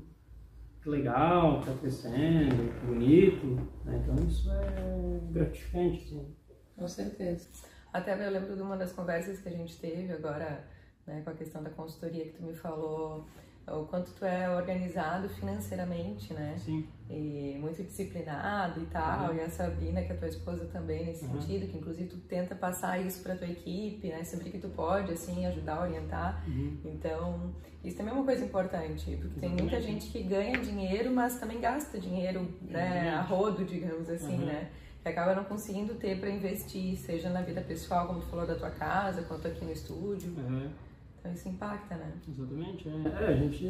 que 0.83 0.89
legal, 0.89 1.61
tá 1.61 1.73
crescendo, 1.81 2.73
que 2.81 2.87
bonito. 2.87 3.47
Né? 3.85 4.03
Então 4.03 4.27
isso 4.27 4.51
é 4.51 5.21
gratificante, 5.31 6.05
assim. 6.05 6.35
Com 6.77 6.89
certeza. 6.89 7.49
Até 7.93 8.27
eu 8.27 8.31
lembro 8.31 8.55
de 8.55 8.63
uma 8.63 8.77
das 8.77 8.93
conversas 8.93 9.41
que 9.41 9.49
a 9.49 9.53
gente 9.53 9.79
teve 9.79 10.13
agora, 10.13 10.65
né, 11.07 11.23
com 11.23 11.31
a 11.31 11.35
questão 11.35 11.63
da 11.63 11.71
consultoria 11.71 12.25
que 12.25 12.33
tu 12.33 12.43
me 12.43 12.55
falou, 12.55 13.27
o 13.73 13.85
quanto 13.87 14.11
tu 14.13 14.25
é 14.25 14.49
organizado 14.49 15.29
financeiramente, 15.29 16.33
né? 16.35 16.55
Sim. 16.59 16.87
E 17.11 17.57
muito 17.61 17.83
disciplinado 17.83 18.81
e 18.83 18.87
tal. 18.87 19.31
Uhum. 19.31 19.37
E 19.37 19.41
a 19.41 19.49
Sabrina, 19.49 20.03
que 20.03 20.13
é 20.13 20.15
tua 20.17 20.29
esposa 20.29 20.65
também 20.67 21.07
nesse 21.07 21.25
Uhum. 21.25 21.41
sentido, 21.41 21.67
que 21.71 21.77
inclusive 21.79 22.09
tu 22.09 22.17
tenta 22.19 22.55
passar 22.55 22.99
isso 23.01 23.23
pra 23.23 23.35
tua 23.35 23.47
equipe, 23.49 24.09
né? 24.09 24.23
Sempre 24.25 24.51
que 24.51 24.59
tu 24.59 24.69
pode, 24.69 25.13
assim, 25.13 25.47
ajudar, 25.47 25.83
orientar. 25.83 26.45
Uhum. 26.47 26.77
Então, 26.85 27.55
isso 27.85 27.97
também 27.97 28.13
é 28.13 28.17
uma 28.17 28.25
coisa 28.25 28.45
importante, 28.45 29.17
porque 29.21 29.41
tem 29.41 29.49
muita 29.49 29.77
Exatamente. 29.77 30.03
gente 30.05 30.13
que 30.13 30.23
ganha 30.23 30.59
dinheiro, 30.59 31.11
mas 31.11 31.39
também 31.39 31.61
gasta 31.61 31.99
dinheiro, 31.99 32.41
né, 32.61 32.85
Exatamente. 32.85 33.09
a 33.17 33.23
rodo, 33.23 33.65
digamos 33.65 34.09
assim, 34.11 34.39
Uhum. 34.39 34.47
né? 34.47 34.71
Que 35.03 35.09
acaba 35.09 35.35
não 35.35 35.45
conseguindo 35.45 35.95
ter 35.95 36.19
para 36.21 36.29
investir, 36.29 36.97
seja 36.97 37.31
na 37.31 37.41
vida 37.41 37.61
pessoal, 37.63 38.07
como 38.09 38.21
tu 38.21 38.27
falou 38.27 38.47
da 38.47 38.55
tua 38.57 38.71
casa, 38.71 39.23
quanto 39.23 39.47
aqui 39.47 39.65
no 39.65 39.73
estúdio. 39.73 40.35
É. 40.39 40.88
Então 41.19 41.33
isso 41.33 41.49
impacta, 41.49 41.97
né? 41.97 42.13
Exatamente, 42.29 42.89
é. 42.89 42.93
É, 43.23 43.27
a 43.29 43.35
gente, 43.35 43.67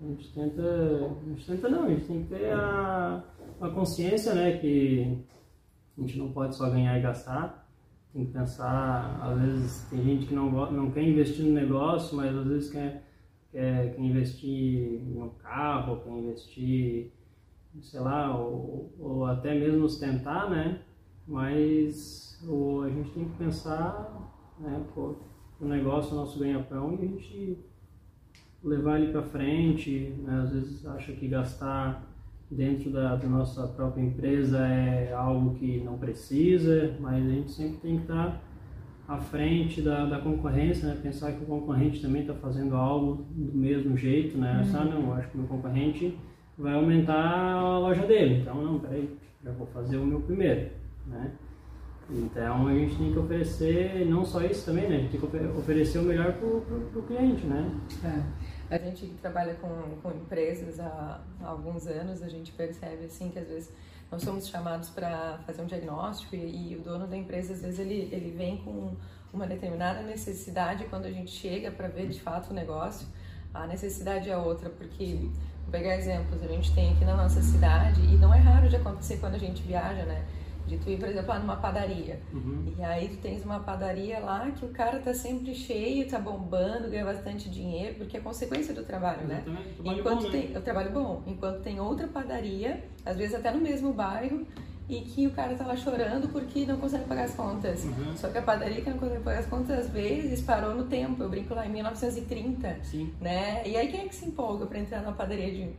a 0.00 0.06
gente 0.06 0.32
tenta, 0.32 0.62
a 0.62 1.28
gente 1.28 1.46
tenta 1.46 1.68
não, 1.68 1.84
a 1.84 1.88
gente 1.90 2.06
tem 2.06 2.22
que 2.22 2.28
ter 2.28 2.52
a, 2.52 3.22
a 3.60 3.68
consciência, 3.70 4.34
né, 4.34 4.58
que 4.58 5.18
a 5.96 6.00
gente 6.00 6.18
não 6.18 6.32
pode 6.32 6.56
só 6.56 6.68
ganhar 6.70 6.98
e 6.98 7.02
gastar, 7.02 7.68
tem 8.12 8.26
que 8.26 8.32
pensar, 8.32 9.20
às 9.22 9.40
vezes 9.40 9.88
tem 9.90 10.02
gente 10.02 10.26
que 10.26 10.34
não, 10.34 10.50
não 10.70 10.90
quer 10.90 11.02
investir 11.02 11.44
no 11.44 11.52
negócio, 11.52 12.16
mas 12.16 12.34
às 12.34 12.46
vezes 12.46 12.70
quer, 12.70 13.02
quer, 13.52 13.94
quer 13.94 14.02
investir 14.02 15.02
em 15.02 15.20
um 15.20 15.30
carro, 15.42 16.00
quer 16.00 16.10
investir, 16.10 17.12
sei 17.82 18.00
lá, 18.00 18.36
ou, 18.36 18.92
ou 18.98 19.26
até 19.26 19.54
mesmo 19.54 19.88
sustentar, 19.88 20.48
né, 20.48 20.80
mas 21.26 22.40
o, 22.48 22.82
a 22.82 22.90
gente 22.90 23.10
tem 23.10 23.28
que 23.28 23.36
pensar, 23.36 24.32
né, 24.58 24.84
pô, 24.94 25.16
o 25.64 25.68
negócio, 25.68 26.12
o 26.12 26.16
nosso 26.16 26.38
ganha-pão 26.38 26.98
e 27.00 27.04
a 27.04 27.08
gente 27.08 27.58
levar 28.62 29.00
ele 29.00 29.12
para 29.12 29.22
frente. 29.22 30.14
Né? 30.18 30.40
Às 30.42 30.50
vezes 30.52 30.86
acha 30.86 31.12
que 31.12 31.28
gastar 31.28 32.04
dentro 32.50 32.90
da, 32.90 33.16
da 33.16 33.26
nossa 33.26 33.66
própria 33.68 34.02
empresa 34.02 34.58
é 34.66 35.12
algo 35.12 35.54
que 35.54 35.80
não 35.80 35.98
precisa, 35.98 36.94
mas 37.00 37.24
a 37.24 37.30
gente 37.30 37.50
sempre 37.50 37.78
tem 37.78 37.96
que 37.96 38.02
estar 38.02 38.40
à 39.06 39.18
frente 39.18 39.82
da, 39.82 40.06
da 40.06 40.18
concorrência, 40.18 40.88
né? 40.88 40.98
pensar 41.02 41.32
que 41.32 41.42
o 41.42 41.46
concorrente 41.46 42.00
também 42.00 42.22
está 42.22 42.34
fazendo 42.34 42.74
algo 42.74 43.26
do 43.30 43.56
mesmo 43.56 43.96
jeito, 43.96 44.38
né? 44.38 44.62
Ah, 44.74 44.84
não, 44.84 45.08
eu 45.08 45.14
acho 45.14 45.28
que 45.28 45.36
o 45.36 45.40
meu 45.40 45.48
concorrente 45.48 46.16
vai 46.56 46.74
aumentar 46.74 47.52
a 47.52 47.78
loja 47.78 48.06
dele, 48.06 48.40
então 48.40 48.62
não, 48.62 48.78
peraí, 48.78 49.10
já 49.42 49.52
vou 49.52 49.66
fazer 49.66 49.98
o 49.98 50.06
meu 50.06 50.20
primeiro, 50.20 50.70
né? 51.06 51.32
Então 52.10 52.66
a 52.68 52.74
gente 52.74 52.96
tem 52.96 53.12
que 53.12 53.18
oferecer 53.18 54.04
não 54.06 54.24
só 54.24 54.42
isso 54.42 54.66
também, 54.66 54.88
né? 54.88 54.96
A 54.96 54.98
gente 55.00 55.10
tem 55.12 55.20
que 55.20 55.26
ofe- 55.26 55.58
oferecer 55.58 55.98
o 55.98 56.02
melhor 56.02 56.32
pro, 56.34 56.60
pro 56.92 57.02
cliente, 57.02 57.46
né? 57.46 57.70
A 58.70 58.78
gente 58.78 59.06
que 59.06 59.14
trabalha 59.20 59.54
com, 59.54 59.68
com 60.02 60.10
empresas 60.10 60.80
há, 60.80 61.20
há 61.42 61.46
alguns 61.46 61.86
anos, 61.86 62.22
a 62.22 62.28
gente 62.28 62.52
percebe 62.52 63.04
assim 63.06 63.30
que 63.30 63.38
às 63.38 63.48
vezes 63.48 63.72
nós 64.10 64.22
somos 64.22 64.46
chamados 64.48 64.90
para 64.90 65.38
fazer 65.46 65.62
um 65.62 65.66
diagnóstico 65.66 66.34
e, 66.36 66.72
e 66.72 66.76
o 66.76 66.80
dono 66.82 67.06
da 67.06 67.16
empresa 67.16 67.54
às 67.54 67.62
vezes 67.62 67.78
ele, 67.78 68.08
ele 68.12 68.30
vem 68.36 68.58
com 68.58 68.94
uma 69.32 69.46
determinada 69.46 70.02
necessidade 70.02 70.84
quando 70.84 71.06
a 71.06 71.10
gente 71.10 71.30
chega 71.30 71.70
para 71.70 71.88
ver 71.88 72.08
de 72.08 72.20
fato 72.20 72.50
o 72.50 72.54
negócio, 72.54 73.06
a 73.52 73.66
necessidade 73.66 74.30
é 74.30 74.36
outra, 74.36 74.68
porque 74.70 75.28
vou 75.62 75.70
pegar 75.70 75.96
exemplos, 75.96 76.42
a 76.42 76.46
gente 76.48 76.72
tem 76.74 76.92
aqui 76.92 77.04
na 77.04 77.16
nossa 77.16 77.40
cidade 77.42 78.00
e 78.02 78.16
não 78.16 78.32
é 78.32 78.38
raro 78.38 78.68
de 78.68 78.76
acontecer 78.76 79.16
quando 79.18 79.34
a 79.34 79.38
gente 79.38 79.62
viaja, 79.62 80.04
né? 80.04 80.24
De 80.66 80.78
tu 80.78 80.90
ir, 80.90 80.98
por 80.98 81.08
exemplo, 81.08 81.28
lá 81.28 81.38
numa 81.38 81.56
padaria. 81.56 82.20
Uhum. 82.32 82.72
E 82.78 82.82
aí 82.82 83.08
tu 83.08 83.16
tens 83.18 83.44
uma 83.44 83.60
padaria 83.60 84.18
lá 84.18 84.50
que 84.50 84.64
o 84.64 84.68
cara 84.68 84.98
tá 84.98 85.12
sempre 85.12 85.54
cheio, 85.54 86.08
tá 86.08 86.18
bombando, 86.18 86.88
ganha 86.88 87.04
bastante 87.04 87.50
dinheiro, 87.50 87.96
porque 87.96 88.16
é 88.16 88.20
consequência 88.20 88.72
do 88.72 88.82
trabalho, 88.82 89.26
né? 89.26 89.42
Exatamente, 89.46 89.74
trabalho 89.74 90.00
Enquanto 90.00 90.22
bom, 90.22 90.30
né? 90.30 90.30
tem, 90.30 90.56
o 90.56 90.60
trabalho 90.62 90.90
bom, 90.92 91.22
enquanto 91.26 91.62
tem 91.62 91.80
outra 91.80 92.08
padaria, 92.08 92.84
às 93.04 93.16
vezes 93.16 93.34
até 93.34 93.50
no 93.50 93.60
mesmo 93.60 93.92
bairro, 93.92 94.46
e 94.88 95.00
que 95.00 95.26
o 95.26 95.30
cara 95.30 95.54
tá 95.54 95.66
lá 95.66 95.76
chorando 95.76 96.28
porque 96.28 96.66
não 96.66 96.76
consegue 96.76 97.04
pagar 97.04 97.24
as 97.24 97.34
contas. 97.34 97.84
Uhum. 97.84 98.16
Só 98.16 98.28
que 98.28 98.38
a 98.38 98.42
padaria 98.42 98.82
que 98.82 98.90
não 98.90 98.98
consegue 98.98 99.22
pagar 99.22 99.38
as 99.38 99.46
contas, 99.46 99.78
às 99.78 99.90
vezes, 99.90 100.42
parou 100.42 100.74
no 100.74 100.84
tempo. 100.84 101.22
Eu 101.22 101.28
brinco 101.30 101.54
lá 101.54 101.66
em 101.66 101.70
1930, 101.70 102.78
Sim. 102.82 103.12
né? 103.20 103.66
E 103.66 103.76
aí 103.76 103.88
quem 103.88 104.00
é 104.00 104.08
que 104.08 104.14
se 104.14 104.26
empolga 104.26 104.66
para 104.66 104.78
entrar 104.78 105.02
na 105.02 105.12
padaria 105.12 105.50
de, 105.50 105.70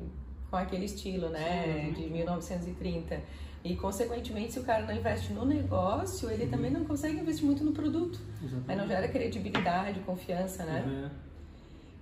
com 0.49 0.57
aquele 0.57 0.85
estilo, 0.85 1.29
né? 1.29 1.91
Sim, 1.95 2.01
De 2.01 2.09
1930. 2.09 3.21
E, 3.65 3.75
consequentemente, 3.75 4.53
se 4.53 4.59
o 4.59 4.63
cara 4.63 4.85
não 4.85 4.95
investe 4.95 5.33
no 5.33 5.43
negócio, 5.43 6.29
ele 6.29 6.45
também 6.45 6.69
não 6.69 6.85
consegue 6.85 7.19
investir 7.19 7.43
muito 7.43 7.63
no 7.63 7.71
produto. 7.71 8.19
Exatamente. 8.43 8.69
Aí 8.71 8.75
não 8.77 8.87
gera 8.87 9.07
credibilidade, 9.07 9.99
confiança, 10.01 10.63
né? 10.65 10.83
Uhum. 10.85 11.09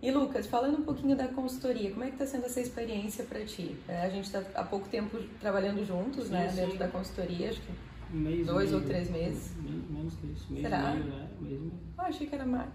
E, 0.02 0.12
Lucas, 0.12 0.46
falando 0.46 0.80
um 0.80 0.84
pouquinho 0.84 1.16
da 1.16 1.30
consultoria, 1.30 1.90
como 1.92 2.04
é 2.04 2.08
que 2.08 2.16
está 2.16 2.26
sendo 2.26 2.46
essa 2.48 2.60
experiência 2.60 3.24
para 3.24 3.46
ti? 3.46 3.78
É, 3.88 4.02
a 4.02 4.10
gente 4.10 4.26
está 4.26 4.44
há 4.56 4.64
pouco 4.66 4.90
tempo 4.90 5.18
trabalhando 5.40 5.86
juntos, 5.88 6.26
Sim, 6.26 6.34
né? 6.34 6.50
sim. 6.50 6.58
Dentro 6.58 6.78
da 6.78 6.90
consultoria, 6.90 7.50
acho 7.52 7.62
que... 7.62 7.72
Um 8.14 8.20
mês 8.20 8.46
Dois 8.46 8.70
e 8.70 8.74
ou 8.74 8.80
meio. 8.82 8.92
três 8.92 9.10
meses? 9.10 9.52
Men- 9.56 9.84
Menos 9.90 10.14
que 10.16 10.28
isso. 10.28 10.52
Mês 10.52 10.64
Será? 10.64 10.92
meio, 10.92 11.06
né? 11.06 11.30
Mês 11.40 11.54
e 11.56 11.60
meio. 11.62 11.74
Ah, 11.98 12.04
achei 12.08 12.28
que 12.28 12.36
era 12.36 12.46
mais. 12.46 12.70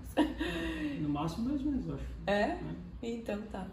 No 1.01 1.09
máximo 1.11 1.51
dois 1.51 1.63
meses, 1.63 1.87
eu 1.87 1.95
acho. 1.95 2.05
É? 2.27 2.47
né? 2.47 2.75
Então 3.03 3.39
tá. 3.53 3.67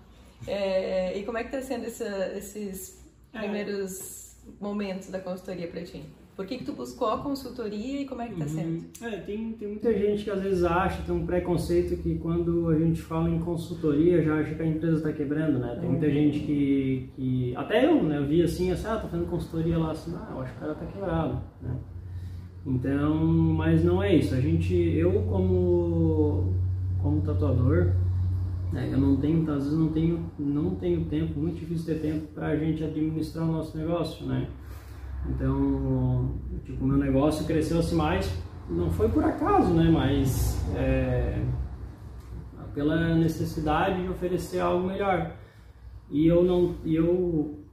É, 0.46 1.18
e 1.18 1.24
como 1.24 1.38
é 1.38 1.44
que 1.46 1.56
está 1.56 1.66
sendo 1.68 1.86
essa- 1.86 2.34
esses 2.38 3.02
É. 3.34 3.40
primeiros 3.40 4.25
momentos 4.60 5.10
da 5.10 5.20
consultoria 5.20 5.68
para 5.68 5.82
ti? 5.84 6.04
Por 6.36 6.46
que, 6.46 6.58
que 6.58 6.66
tu 6.66 6.74
buscou 6.74 7.10
a 7.10 7.18
consultoria 7.20 8.02
e 8.02 8.06
como 8.06 8.22
é 8.22 8.28
que 8.28 8.36
tá 8.36 8.46
sendo? 8.46 8.84
Uhum. 9.02 9.08
É, 9.08 9.18
tem, 9.22 9.54
tem 9.54 9.68
muita 9.70 9.94
gente 9.94 10.26
que 10.26 10.30
às 10.30 10.42
vezes 10.42 10.66
acha, 10.66 11.02
tem 11.04 11.16
um 11.16 11.26
preconceito 11.26 11.96
que 12.02 12.16
quando 12.16 12.68
a 12.68 12.78
gente 12.78 13.02
fala 13.02 13.30
em 13.30 13.40
consultoria 13.40 14.22
já 14.22 14.36
acha 14.36 14.54
que 14.54 14.62
a 14.62 14.66
empresa 14.66 14.98
está 14.98 15.14
quebrando, 15.14 15.60
né? 15.60 15.78
Tem 15.80 15.90
muita 15.90 16.08
uhum. 16.08 16.12
gente 16.12 16.40
que, 16.40 17.10
que. 17.16 17.56
Até 17.56 17.86
eu, 17.86 18.04
né? 18.04 18.18
Eu 18.18 18.28
vi 18.28 18.42
assim, 18.42 18.70
assim, 18.70 18.86
ah, 18.86 18.98
tô 18.98 19.08
fazendo 19.08 19.30
consultoria 19.30 19.78
lá 19.78 19.92
assim, 19.92 20.14
ah, 20.14 20.32
eu 20.32 20.42
acho 20.42 20.52
que 20.52 20.58
o 20.58 20.60
cara 20.60 20.76
tá 20.76 20.86
quebrado, 20.86 21.42
né? 21.62 21.78
Então, 22.66 23.16
mas 23.16 23.84
não 23.86 24.04
é 24.04 24.14
isso. 24.16 24.36
A 24.36 24.42
gente, 24.42 24.74
eu 24.76 25.14
como, 25.30 26.54
como 27.02 27.22
tatuador, 27.22 27.94
né, 28.76 28.90
eu 28.92 28.98
não 28.98 29.16
tenho, 29.16 29.50
às 29.50 29.64
vezes 29.64 29.80
não 29.80 29.88
tenho, 29.88 30.32
não 30.38 30.76
tenho 30.76 31.06
tempo, 31.06 31.40
muito 31.40 31.60
difícil 31.60 31.86
ter 31.86 32.02
tempo 32.02 32.28
para 32.34 32.48
a 32.48 32.58
gente 32.58 32.84
administrar 32.84 33.48
o 33.48 33.52
nosso 33.52 33.78
negócio, 33.78 34.26
né? 34.26 34.50
Então, 35.30 36.36
tipo, 36.66 36.86
meu 36.86 36.98
negócio 36.98 37.46
cresceu 37.46 37.80
assim 37.80 37.96
mais, 37.96 38.38
não 38.70 38.92
foi 38.92 39.08
por 39.08 39.24
acaso, 39.24 39.74
né? 39.74 39.90
Mas 39.90 40.62
é, 40.76 41.42
pela 42.74 43.16
necessidade 43.16 44.04
de 44.04 44.10
oferecer 44.10 44.60
algo 44.60 44.88
melhor. 44.88 45.32
E 46.12 46.28
eu 46.28 46.44
não, 46.44 46.76
eu 46.86 47.66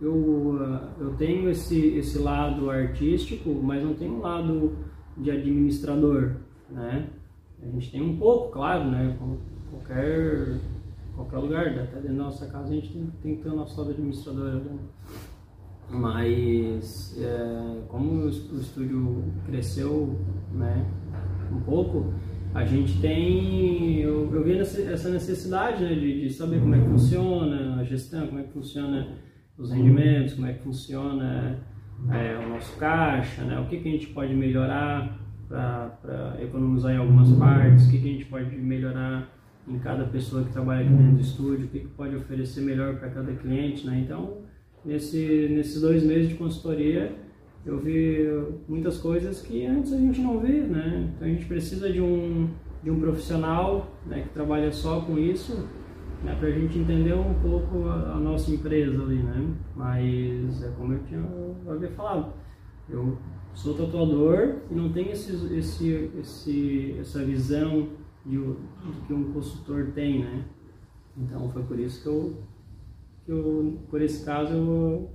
eu, 0.00 0.58
ah, 0.62 0.94
eu 0.98 1.14
tenho 1.16 1.50
esse, 1.50 1.88
esse 1.98 2.18
lado 2.18 2.70
artístico, 2.70 3.50
mas 3.50 3.82
não 3.82 3.94
tenho 3.94 4.14
um 4.14 4.20
lado 4.20 4.78
de 5.16 5.30
administrador, 5.30 6.36
né? 6.70 7.10
A 7.60 7.66
gente 7.66 7.90
tem 7.90 8.00
um 8.00 8.16
pouco, 8.16 8.52
claro, 8.52 8.84
né? 8.84 9.18
Qualquer, 9.70 10.58
qualquer 11.14 11.36
lugar, 11.38 11.66
até 11.68 11.96
dentro 11.96 12.16
da 12.16 12.24
nossa 12.24 12.46
casa 12.46 12.68
a 12.68 12.74
gente 12.74 12.92
tem, 12.92 13.06
tem 13.22 13.36
que 13.36 13.42
ter 13.42 13.50
o 13.50 13.56
nosso 13.56 13.78
lado 13.80 13.90
administrador. 13.92 14.54
Né? 14.54 14.78
Mas 15.90 17.16
é, 17.18 17.82
como 17.88 18.24
o 18.24 18.28
estúdio 18.28 19.24
cresceu 19.46 20.18
né, 20.52 20.86
um 21.52 21.60
pouco, 21.60 22.12
a 22.54 22.64
gente 22.64 23.00
tem. 23.00 24.00
Eu, 24.00 24.34
eu 24.34 24.44
vi 24.44 24.58
essa 24.58 25.08
necessidade 25.08 25.84
né, 25.84 25.94
de, 25.94 26.22
de 26.22 26.30
saber 26.32 26.60
como 26.60 26.74
é 26.74 26.78
que 26.78 26.86
funciona 26.86 27.76
a 27.80 27.84
gestão, 27.84 28.26
como 28.26 28.40
é 28.40 28.42
que 28.42 28.52
funciona 28.52 29.16
os 29.56 29.70
rendimentos, 29.70 30.34
como 30.34 30.46
é 30.46 30.52
que 30.52 30.62
funciona 30.62 31.58
é, 32.10 32.38
o 32.38 32.48
nosso 32.48 32.76
caixa, 32.78 33.42
né? 33.42 33.58
o 33.58 33.66
que, 33.66 33.78
que 33.78 33.88
a 33.88 33.92
gente 33.92 34.06
pode 34.08 34.34
melhorar 34.34 35.18
para 35.48 36.36
economizar 36.40 36.92
em 36.92 36.98
algumas 36.98 37.30
partes, 37.32 37.86
o 37.86 37.90
que, 37.90 37.98
que 37.98 38.08
a 38.08 38.12
gente 38.12 38.26
pode 38.26 38.56
melhorar 38.56 39.28
em 39.68 39.78
cada 39.78 40.04
pessoa 40.04 40.44
que 40.44 40.52
trabalha 40.52 40.80
aqui 40.80 40.90
dentro 40.90 41.16
do 41.16 41.20
estúdio, 41.20 41.66
o 41.66 41.68
que, 41.68 41.80
que 41.80 41.88
pode 41.88 42.16
oferecer 42.16 42.62
melhor 42.62 42.96
para 42.96 43.10
cada 43.10 43.32
cliente. 43.32 43.86
Né? 43.86 44.02
Então, 44.04 44.38
nesse, 44.84 45.48
nesses 45.50 45.80
dois 45.80 46.02
meses 46.02 46.30
de 46.30 46.34
consultoria, 46.36 47.14
eu 47.66 47.78
vi 47.78 48.26
muitas 48.68 48.98
coisas 48.98 49.42
que 49.42 49.66
antes 49.66 49.92
a 49.92 49.98
gente 49.98 50.20
não 50.20 50.40
vê. 50.40 50.60
Né? 50.60 51.12
Então, 51.14 51.28
a 51.28 51.30
gente 51.30 51.44
precisa 51.44 51.92
de 51.92 52.00
um, 52.00 52.48
de 52.82 52.90
um 52.90 52.98
profissional 52.98 53.92
né, 54.06 54.22
que 54.22 54.28
trabalha 54.30 54.72
só 54.72 55.00
com 55.02 55.18
isso 55.18 55.68
né, 56.22 56.34
para 56.38 56.48
a 56.48 56.52
gente 56.52 56.78
entender 56.78 57.14
um 57.14 57.34
pouco 57.34 57.88
a, 57.88 58.12
a, 58.12 58.18
nossa 58.18 58.50
empresa 58.50 59.02
ali, 59.02 59.22
né? 59.22 59.54
Mas 59.76 60.62
é 60.62 60.70
como 60.76 60.92
eu 60.92 61.00
tinha 61.04 61.24
havia 61.68 61.90
falado, 61.90 62.32
eu 62.88 63.16
sou 63.54 63.74
tatuador 63.74 64.56
e 64.70 64.74
não 64.74 64.90
tenho 64.90 65.12
esse, 65.12 65.32
esse, 65.54 66.10
esse, 66.18 66.96
essa 66.98 67.24
visão 67.24 67.88
de, 68.28 68.36
de 68.36 69.06
que 69.06 69.12
um 69.12 69.32
consultor 69.32 69.92
tem, 69.92 70.22
né? 70.24 70.44
Então 71.16 71.50
foi 71.50 71.64
por 71.64 71.78
isso 71.78 72.02
que 72.02 72.08
eu, 72.08 72.42
que 73.24 73.32
eu 73.32 73.78
por 73.90 74.02
esse 74.02 74.24
caso 74.24 74.52
eu, 74.52 75.10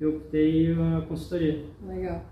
eu 0.00 0.16
optei 0.16 0.72
a 0.72 1.02
consultoria. 1.06 1.64
Legal. 1.86 2.24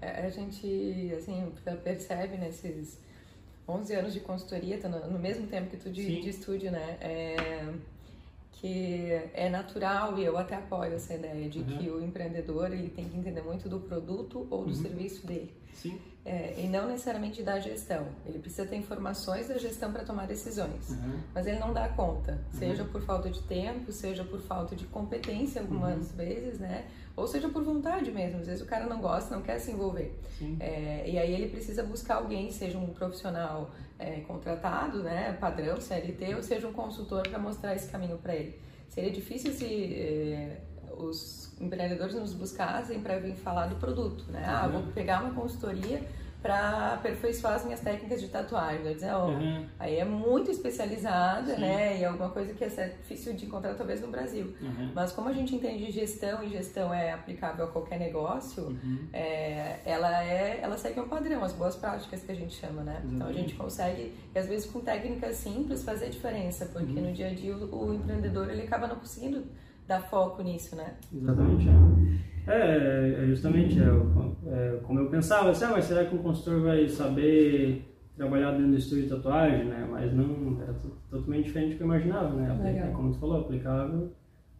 É, 0.00 0.26
a 0.26 0.30
gente 0.30 1.12
assim 1.16 1.52
percebe 1.82 2.36
nesses 2.36 2.98
11 3.68 3.94
anos 3.94 4.12
de 4.12 4.20
consultoria, 4.20 4.78
no, 4.88 5.12
no 5.12 5.18
mesmo 5.18 5.46
tempo 5.46 5.70
que 5.70 5.76
tu 5.76 5.90
de, 5.90 6.20
de 6.20 6.28
estúdio, 6.28 6.70
né? 6.70 6.96
É, 7.00 7.74
que 8.64 9.10
é 9.34 9.50
natural 9.50 10.18
e 10.18 10.24
eu 10.24 10.38
até 10.38 10.54
apoio 10.54 10.94
essa 10.94 11.12
ideia 11.12 11.50
de 11.50 11.58
uhum. 11.58 11.66
que 11.66 11.90
o 11.90 12.02
empreendedor 12.02 12.72
ele 12.72 12.88
tem 12.88 13.06
que 13.06 13.14
entender 13.14 13.42
muito 13.42 13.68
do 13.68 13.78
produto 13.78 14.46
ou 14.50 14.64
do 14.64 14.70
uhum. 14.70 14.74
serviço 14.74 15.26
dele. 15.26 15.54
Sim. 15.74 16.00
É, 16.24 16.54
e 16.56 16.66
não 16.66 16.88
necessariamente 16.88 17.42
da 17.42 17.60
gestão. 17.60 18.06
Ele 18.24 18.38
precisa 18.38 18.66
ter 18.66 18.76
informações 18.76 19.48
da 19.48 19.58
gestão 19.58 19.92
para 19.92 20.02
tomar 20.02 20.26
decisões, 20.26 20.88
uhum. 20.88 21.20
mas 21.34 21.46
ele 21.46 21.58
não 21.58 21.74
dá 21.74 21.90
conta, 21.90 22.32
uhum. 22.32 22.58
seja 22.58 22.84
por 22.84 23.02
falta 23.02 23.28
de 23.28 23.42
tempo, 23.42 23.92
seja 23.92 24.24
por 24.24 24.40
falta 24.40 24.74
de 24.74 24.86
competência 24.86 25.60
algumas 25.60 26.12
uhum. 26.12 26.16
vezes, 26.16 26.58
né? 26.58 26.86
Ou 27.16 27.26
seja 27.26 27.48
por 27.48 27.62
vontade 27.62 28.10
mesmo. 28.10 28.40
Às 28.40 28.46
vezes 28.46 28.62
o 28.62 28.66
cara 28.66 28.86
não 28.86 29.00
gosta, 29.00 29.34
não 29.34 29.42
quer 29.42 29.58
se 29.58 29.70
envolver. 29.70 30.18
É, 30.58 31.04
e 31.08 31.18
aí 31.18 31.32
ele 31.32 31.48
precisa 31.48 31.82
buscar 31.82 32.16
alguém, 32.16 32.50
seja 32.50 32.76
um 32.76 32.88
profissional 32.88 33.70
é, 33.98 34.20
contratado, 34.20 35.02
né, 35.02 35.36
padrão, 35.40 35.80
CLT, 35.80 36.34
ou 36.34 36.42
seja 36.42 36.66
um 36.66 36.72
consultor 36.72 37.22
para 37.28 37.38
mostrar 37.38 37.74
esse 37.74 37.88
caminho 37.88 38.18
para 38.18 38.34
ele. 38.34 38.58
Seria 38.88 39.10
difícil 39.10 39.52
se 39.52 39.94
é, 39.94 40.60
os 40.96 41.52
empreendedores 41.60 42.14
nos 42.14 42.32
buscassem 42.32 43.00
para 43.00 43.18
vir 43.18 43.34
falar 43.36 43.66
do 43.66 43.76
produto, 43.76 44.24
né? 44.30 44.44
Ah, 44.46 44.66
vou 44.66 44.82
pegar 44.92 45.22
uma 45.22 45.34
consultoria 45.34 46.02
para 46.44 46.92
aperfeiçoar 46.92 47.54
as 47.54 47.64
minhas 47.64 47.80
técnicas 47.80 48.20
de 48.20 48.28
tatuagem. 48.28 48.84
Eu 48.84 48.92
dizer, 48.92 49.14
oh, 49.14 49.28
uhum. 49.28 49.66
aí 49.78 49.96
é 49.96 50.04
muito 50.04 50.50
especializada, 50.50 51.54
Sim. 51.54 51.62
né? 51.62 51.98
E 51.98 52.02
é 52.02 52.04
alguma 52.04 52.28
coisa 52.28 52.52
que 52.52 52.62
é 52.62 52.68
difícil 52.68 53.32
de 53.32 53.46
encontrar 53.46 53.72
talvez 53.72 54.02
no 54.02 54.08
Brasil. 54.08 54.54
Uhum. 54.60 54.92
Mas 54.94 55.10
como 55.10 55.30
a 55.30 55.32
gente 55.32 55.54
entende 55.54 55.90
gestão 55.90 56.44
e 56.44 56.50
gestão 56.50 56.92
é 56.92 57.12
aplicável 57.12 57.64
a 57.64 57.68
qualquer 57.68 57.98
negócio, 57.98 58.64
uhum. 58.64 59.08
é, 59.10 59.78
ela 59.86 60.22
é, 60.22 60.60
ela 60.60 60.76
segue 60.76 61.00
um 61.00 61.08
padrão, 61.08 61.42
as 61.42 61.54
boas 61.54 61.76
práticas 61.76 62.22
que 62.22 62.30
a 62.30 62.36
gente 62.36 62.54
chama, 62.54 62.82
né? 62.82 63.02
Então 63.06 63.26
a 63.26 63.32
gente 63.32 63.54
consegue, 63.54 64.12
e 64.34 64.38
às 64.38 64.46
vezes 64.46 64.70
com 64.70 64.80
técnicas 64.80 65.36
simples, 65.36 65.82
fazer 65.82 66.10
diferença, 66.10 66.66
porque 66.66 66.92
uhum. 66.92 67.06
no 67.06 67.12
dia 67.14 67.28
a 67.28 67.34
dia 67.34 67.56
o, 67.56 67.86
o 67.86 67.94
empreendedor 67.94 68.50
ele 68.50 68.64
acaba 68.64 68.86
não 68.86 68.96
conseguindo 68.96 69.46
dar 69.88 70.02
foco 70.02 70.42
nisso, 70.42 70.76
né? 70.76 70.92
Exatamente. 71.10 72.33
É, 72.46 73.22
é 73.22 73.26
justamente 73.26 73.78
é, 73.80 73.84
é, 73.84 74.80
como 74.82 75.00
eu 75.00 75.08
pensava, 75.08 75.50
assim, 75.50 75.64
ah, 75.64 75.70
mas 75.70 75.86
será 75.86 76.04
que 76.04 76.14
um 76.14 76.22
consultor 76.22 76.62
vai 76.62 76.88
saber 76.88 77.90
trabalhar 78.16 78.52
dentro 78.52 78.68
do 78.68 78.76
estúdio 78.76 79.04
de 79.04 79.10
tatuagem, 79.10 79.64
né? 79.64 79.86
Mas 79.90 80.12
não, 80.12 80.60
era 80.62 80.74
totalmente 81.10 81.46
diferente 81.46 81.72
do 81.72 81.76
que 81.78 81.82
eu 81.82 81.86
imaginava, 81.86 82.34
né? 82.34 82.62
Legal. 82.62 82.92
Como 82.92 83.12
você 83.12 83.18
falou, 83.18 83.40
aplicável 83.40 84.12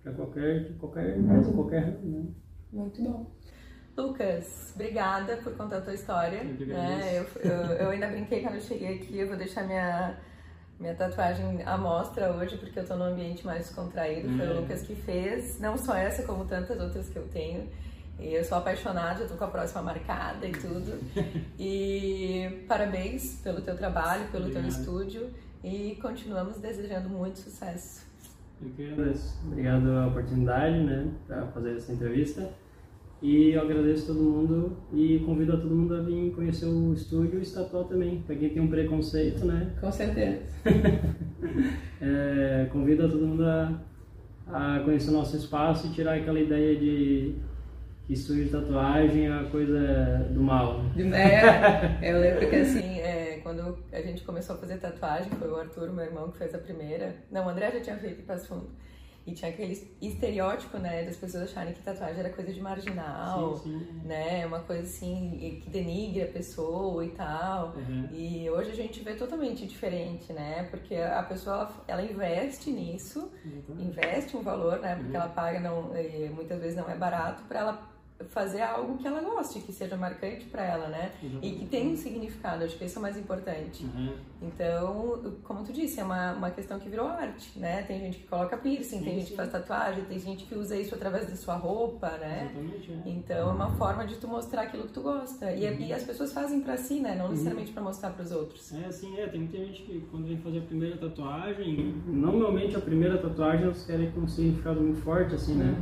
para 0.03 0.13
qualquer, 0.13 0.77
qualquer 0.79 1.19
empresa, 1.19 1.53
qualquer, 1.53 1.99
né? 2.03 2.25
Muito 2.73 3.03
bom. 3.03 3.31
Lucas, 3.97 4.73
obrigada 4.75 5.37
por 5.37 5.57
contar 5.57 5.79
a 5.79 5.81
tua 5.81 5.95
história. 5.95 6.43
Eu, 6.43 6.67
né? 6.67 7.19
eu, 7.19 7.51
eu, 7.51 7.61
eu 7.77 7.91
ainda 7.91 8.09
brinquei 8.09 8.43
quando 8.43 8.57
eu 8.57 8.61
cheguei 8.61 8.97
aqui, 8.97 9.19
eu 9.19 9.29
vou 9.29 9.37
deixar 9.37 9.65
minha 9.65 10.19
minha 10.79 10.95
tatuagem 10.95 11.63
à 11.65 11.79
mostra 11.79 12.33
hoje, 12.33 12.57
porque 12.57 12.79
eu 12.79 12.87
tô 12.87 12.97
num 12.97 13.05
ambiente 13.05 13.47
mais 13.47 13.67
descontraído. 13.67 14.37
Foi 14.37 14.47
o 14.47 14.51
hum. 14.53 14.61
Lucas 14.61 14.83
que 14.83 14.95
fez, 14.95 15.59
não 15.61 15.77
só 15.77 15.95
essa, 15.95 16.23
como 16.25 16.45
tantas 16.45 16.81
outras 16.81 17.09
que 17.09 17.17
eu 17.17 17.27
tenho. 17.29 17.69
E 18.19 18.35
eu 18.35 18.45
sou 18.45 18.59
apaixonada, 18.59 19.21
já 19.21 19.29
tô 19.29 19.35
com 19.35 19.45
a 19.45 19.49
próxima 19.49 19.83
marcada 19.83 20.47
e 20.47 20.53
tudo. 20.53 20.99
e 21.59 22.65
parabéns 22.69 23.41
pelo 23.43 23.61
teu 23.61 23.77
trabalho, 23.77 24.29
pelo 24.31 24.47
Obrigado. 24.47 24.63
teu 24.63 24.81
estúdio. 24.81 25.31
E 25.63 25.99
continuamos 26.01 26.59
desejando 26.59 27.09
muito 27.09 27.39
sucesso. 27.39 28.07
Eu 28.63 28.71
que 28.71 28.93
agradeço. 28.93 29.39
Obrigado 29.47 29.91
a 29.91 30.07
oportunidade, 30.07 30.79
né, 30.85 31.11
para 31.27 31.47
fazer 31.49 31.77
essa 31.77 31.93
entrevista. 31.93 32.51
E 33.23 33.53
eu 33.53 33.63
agradeço 33.63 34.09
todo 34.09 34.21
mundo 34.21 34.77
e 34.93 35.21
convido 35.21 35.55
a 35.55 35.57
todo 35.57 35.75
mundo 35.75 35.95
a 35.95 36.03
vir 36.03 36.33
conhecer 36.33 36.67
o 36.67 36.93
estúdio 36.93 37.37
e 37.37 37.39
o 37.39 37.43
Estatual 37.43 37.85
também, 37.85 38.21
para 38.21 38.37
quem 38.37 38.51
tem 38.51 38.63
um 38.63 38.69
preconceito, 38.69 39.45
né? 39.47 39.73
Com 39.81 39.91
certeza. 39.91 40.43
é, 42.01 42.69
convido 42.71 43.07
a 43.07 43.09
todo 43.09 43.27
mundo 43.27 43.45
a, 43.45 43.81
a 44.47 44.81
conhecer 44.81 45.11
o 45.11 45.15
nosso 45.15 45.37
espaço 45.37 45.87
e 45.87 45.91
tirar 45.91 46.15
aquela 46.19 46.39
ideia 46.39 46.77
de 46.77 47.35
que 48.07 48.13
estúdio 48.13 48.45
de 48.45 48.51
tatuagem 48.51 49.27
é 49.27 49.31
uma 49.31 49.49
coisa 49.49 50.29
do 50.31 50.43
mal. 50.43 50.83
É, 51.15 52.13
eu 52.13 52.21
lembro 52.21 52.51
que 52.51 52.57
assim, 52.57 52.99
é, 52.99 53.41
quando 53.43 53.79
a 53.91 54.01
gente 54.01 54.23
começou 54.25 54.57
a 54.57 54.59
fazer 54.59 54.77
tatuagem, 54.77 55.31
foi 55.33 55.49
o 55.49 55.57
Arthur, 55.57 55.91
meu 55.91 56.05
irmão, 56.05 56.31
que 56.31 56.39
fez 56.39 56.55
a 56.55 56.59
primeira. 56.59 57.17
Não, 57.31 57.47
o 57.47 57.49
André 57.49 57.71
já 57.73 57.81
tinha 57.81 57.97
feito 57.97 58.23
para 58.23 58.37
Fundo. 58.37 58.69
E 59.27 59.33
tinha 59.33 59.51
aquele 59.51 59.97
estereótipo, 60.03 60.77
né, 60.77 61.03
das 61.05 61.17
pessoas 61.17 61.45
acharem 61.45 61.73
que 61.73 61.83
tatuagem 61.83 62.21
era 62.21 62.31
coisa 62.31 62.53
de 62.53 62.61
marginal, 62.61 63.57
sim, 63.57 63.79
sim. 63.79 64.01
né, 64.05 64.45
uma 64.47 64.61
coisa 64.61 64.83
assim 64.83 65.61
que 65.63 65.71
denigre 65.71 66.23
a 66.23 66.27
pessoa 66.27 67.05
e 67.05 67.11
tal. 67.11 67.75
Uhum. 67.77 68.09
E 68.13 68.51
hoje 68.51 68.71
a 68.71 68.75
gente 68.75 69.03
vê 69.03 69.15
totalmente 69.15 69.67
diferente, 69.67 70.31
né, 70.33 70.65
porque 70.71 70.95
a 70.95 71.23
pessoa 71.23 71.71
ela 71.89 72.03
investe 72.03 72.71
nisso, 72.71 73.31
uhum. 73.45 73.81
investe 73.81 74.37
um 74.37 74.43
valor, 74.43 74.79
né, 74.81 74.95
porque 74.97 75.17
uhum. 75.17 75.23
ela 75.23 75.29
paga 75.31 75.59
não, 75.59 75.91
muitas 76.35 76.61
vezes 76.61 76.77
não 76.77 76.89
é 76.91 76.95
barato 76.95 77.45
para 77.45 77.61
ela 77.61 77.94
fazer 78.29 78.63
algo 78.63 78.97
que 78.97 79.07
ela 79.07 79.21
goste, 79.21 79.59
que 79.61 79.73
seja 79.73 79.97
marcante 79.97 80.45
para 80.47 80.65
ela, 80.65 80.89
né? 80.89 81.11
E 81.43 81.51
que 81.51 81.67
tenha 81.67 81.91
um 81.91 81.97
significado, 81.97 82.65
acho 82.65 82.79
que 82.79 82.85
isso 82.85 82.97
é 82.97 83.01
o 83.01 83.03
mais 83.03 83.17
importante. 83.17 83.85
Uhum. 83.85 84.15
Então, 84.43 85.35
como 85.43 85.65
tu 85.65 85.73
disse, 85.73 85.99
é 86.01 86.05
uma, 86.05 86.33
uma 86.33 86.51
questão 86.51 86.79
que 86.79 86.89
virou 86.89 87.09
arte, 87.09 87.59
né? 87.59 87.83
Tem 87.83 87.99
gente 87.99 88.19
que 88.19 88.27
coloca 88.29 88.57
piercing, 88.57 88.99
Sim, 88.99 89.05
tem 89.05 89.15
gente 89.15 89.25
sim. 89.25 89.31
que 89.31 89.37
faz 89.37 89.51
tatuagem, 89.51 90.05
tem 90.05 90.19
gente 90.19 90.45
que 90.45 90.55
usa 90.55 90.77
isso 90.77 90.95
através 90.95 91.27
da 91.29 91.35
sua 91.35 91.57
roupa, 91.57 92.09
né? 92.19 92.51
Exatamente. 92.53 92.93
é. 92.93 93.11
Então, 93.11 93.51
é 93.51 93.53
uma 93.53 93.71
forma 93.73 94.07
de 94.07 94.17
tu 94.17 94.29
mostrar 94.29 94.63
aquilo 94.63 94.85
que 94.85 94.93
tu 94.93 95.03
gosta. 95.03 95.51
E, 95.53 95.87
e 95.87 95.93
as 95.93 96.05
pessoas 96.05 96.33
fazem 96.33 96.61
pra 96.61 96.77
si, 96.77 97.01
né? 97.01 97.17
Não 97.17 97.31
necessariamente 97.31 97.73
pra 97.73 97.83
mostrar 97.83 98.11
pros 98.11 98.31
outros. 98.31 98.73
É 98.75 98.87
assim, 98.87 99.19
é, 99.19 99.27
tem 99.27 99.41
muita 99.41 99.59
gente 99.59 99.83
que 99.83 100.07
quando 100.11 100.27
vem 100.29 100.39
fazer 100.39 100.59
a 100.59 100.63
primeira 100.63 100.97
tatuagem, 100.97 101.95
normalmente 102.07 102.77
a 102.77 102.81
primeira 102.81 103.19
tatuagem 103.19 103.67
eles 103.67 103.85
querem 103.85 104.11
com 104.13 104.21
um 104.21 104.29
significado 104.29 104.81
muito 104.81 105.01
forte, 105.01 105.35
assim, 105.35 105.55
né? 105.55 105.75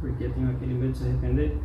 Porque 0.00 0.28
tem 0.28 0.46
aquele 0.48 0.74
medo 0.74 0.92
de 0.92 0.98
se 0.98 1.04
arrepender. 1.04 1.56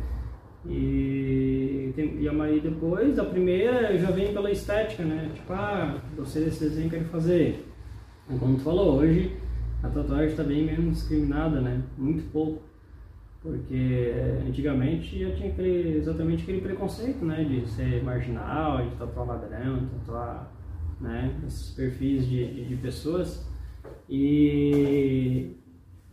E, 0.66 1.92
e 1.96 2.30
Maria 2.30 2.60
depois, 2.60 3.18
a 3.18 3.24
primeira 3.24 3.96
já 3.98 4.10
vem 4.10 4.32
pela 4.32 4.50
estética, 4.50 5.02
né? 5.04 5.30
Tipo, 5.34 5.52
ah, 5.52 6.00
gostei 6.16 6.44
desse 6.44 6.60
desenho, 6.60 6.90
quero 6.90 7.04
fazer. 7.06 7.66
E 8.30 8.38
como 8.38 8.56
tu 8.56 8.62
falou, 8.62 8.98
hoje 8.98 9.36
a 9.82 9.88
tatuagem 9.88 10.28
está 10.28 10.44
bem 10.44 10.64
menos 10.64 10.98
discriminada, 10.98 11.60
né? 11.60 11.82
Muito 11.98 12.30
pouco. 12.30 12.62
Porque 13.42 14.12
antigamente 14.46 15.18
já 15.18 15.34
tinha 15.34 15.50
aquele, 15.50 15.96
exatamente 15.98 16.44
aquele 16.44 16.60
preconceito, 16.60 17.24
né? 17.24 17.42
De 17.42 17.68
ser 17.68 18.02
marginal, 18.04 18.88
de 18.88 18.96
tatuar 18.96 19.26
ladrão, 19.26 19.78
de 19.78 19.86
tatuar 19.86 20.52
né? 21.00 21.34
esses 21.46 21.70
perfis 21.70 22.26
de, 22.28 22.46
de, 22.46 22.64
de 22.66 22.76
pessoas. 22.76 23.44
E 24.08 25.56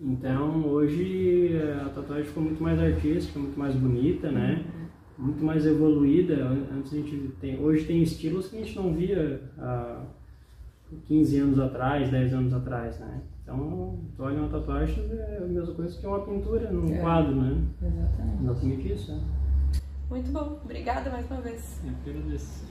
então 0.02 0.66
hoje 0.68 1.52
a 1.86 1.90
tatuagem 1.90 2.26
ficou 2.26 2.44
muito 2.44 2.62
mais 2.64 2.80
artística, 2.80 3.38
muito 3.40 3.58
mais 3.60 3.76
bonita, 3.76 4.32
né? 4.32 4.64
Muito 5.18 5.44
mais 5.44 5.66
evoluída. 5.66 6.36
Antes 6.74 6.94
a 6.94 6.96
gente 6.96 7.18
tem, 7.42 7.60
hoje 7.60 7.86
tem 7.86 8.02
estilos 8.02 8.48
que 8.48 8.56
a 8.58 8.60
gente 8.64 8.76
não 8.78 8.94
via 8.94 9.42
há 9.58 10.04
15 11.08 11.38
anos 11.40 11.60
atrás, 11.60 12.10
10 12.10 12.34
anos 12.34 12.54
atrás, 12.54 12.98
né? 13.00 13.22
Então, 13.44 14.00
tu 14.16 14.24
olha 14.24 14.40
uma 14.40 14.48
tatuagem 14.50 15.04
é 15.12 15.40
a 15.44 15.48
mesma 15.48 15.74
coisa 15.74 16.00
que 16.00 16.06
uma 16.08 16.20
pintura 16.22 16.72
num 16.72 16.94
É. 16.94 17.00
quadro, 17.00 17.36
né? 17.36 17.62
Exatamente. 17.82 18.44
Exatamente 18.44 18.94
isso, 18.94 19.12
né? 19.12 19.22
Muito 20.10 20.32
bom. 20.32 20.60
Obrigada 20.64 21.10
mais 21.10 21.30
uma 21.30 21.42
vez. 21.42 21.82
É, 21.86 21.90
apenas 21.90 22.34
isso. 22.42 22.66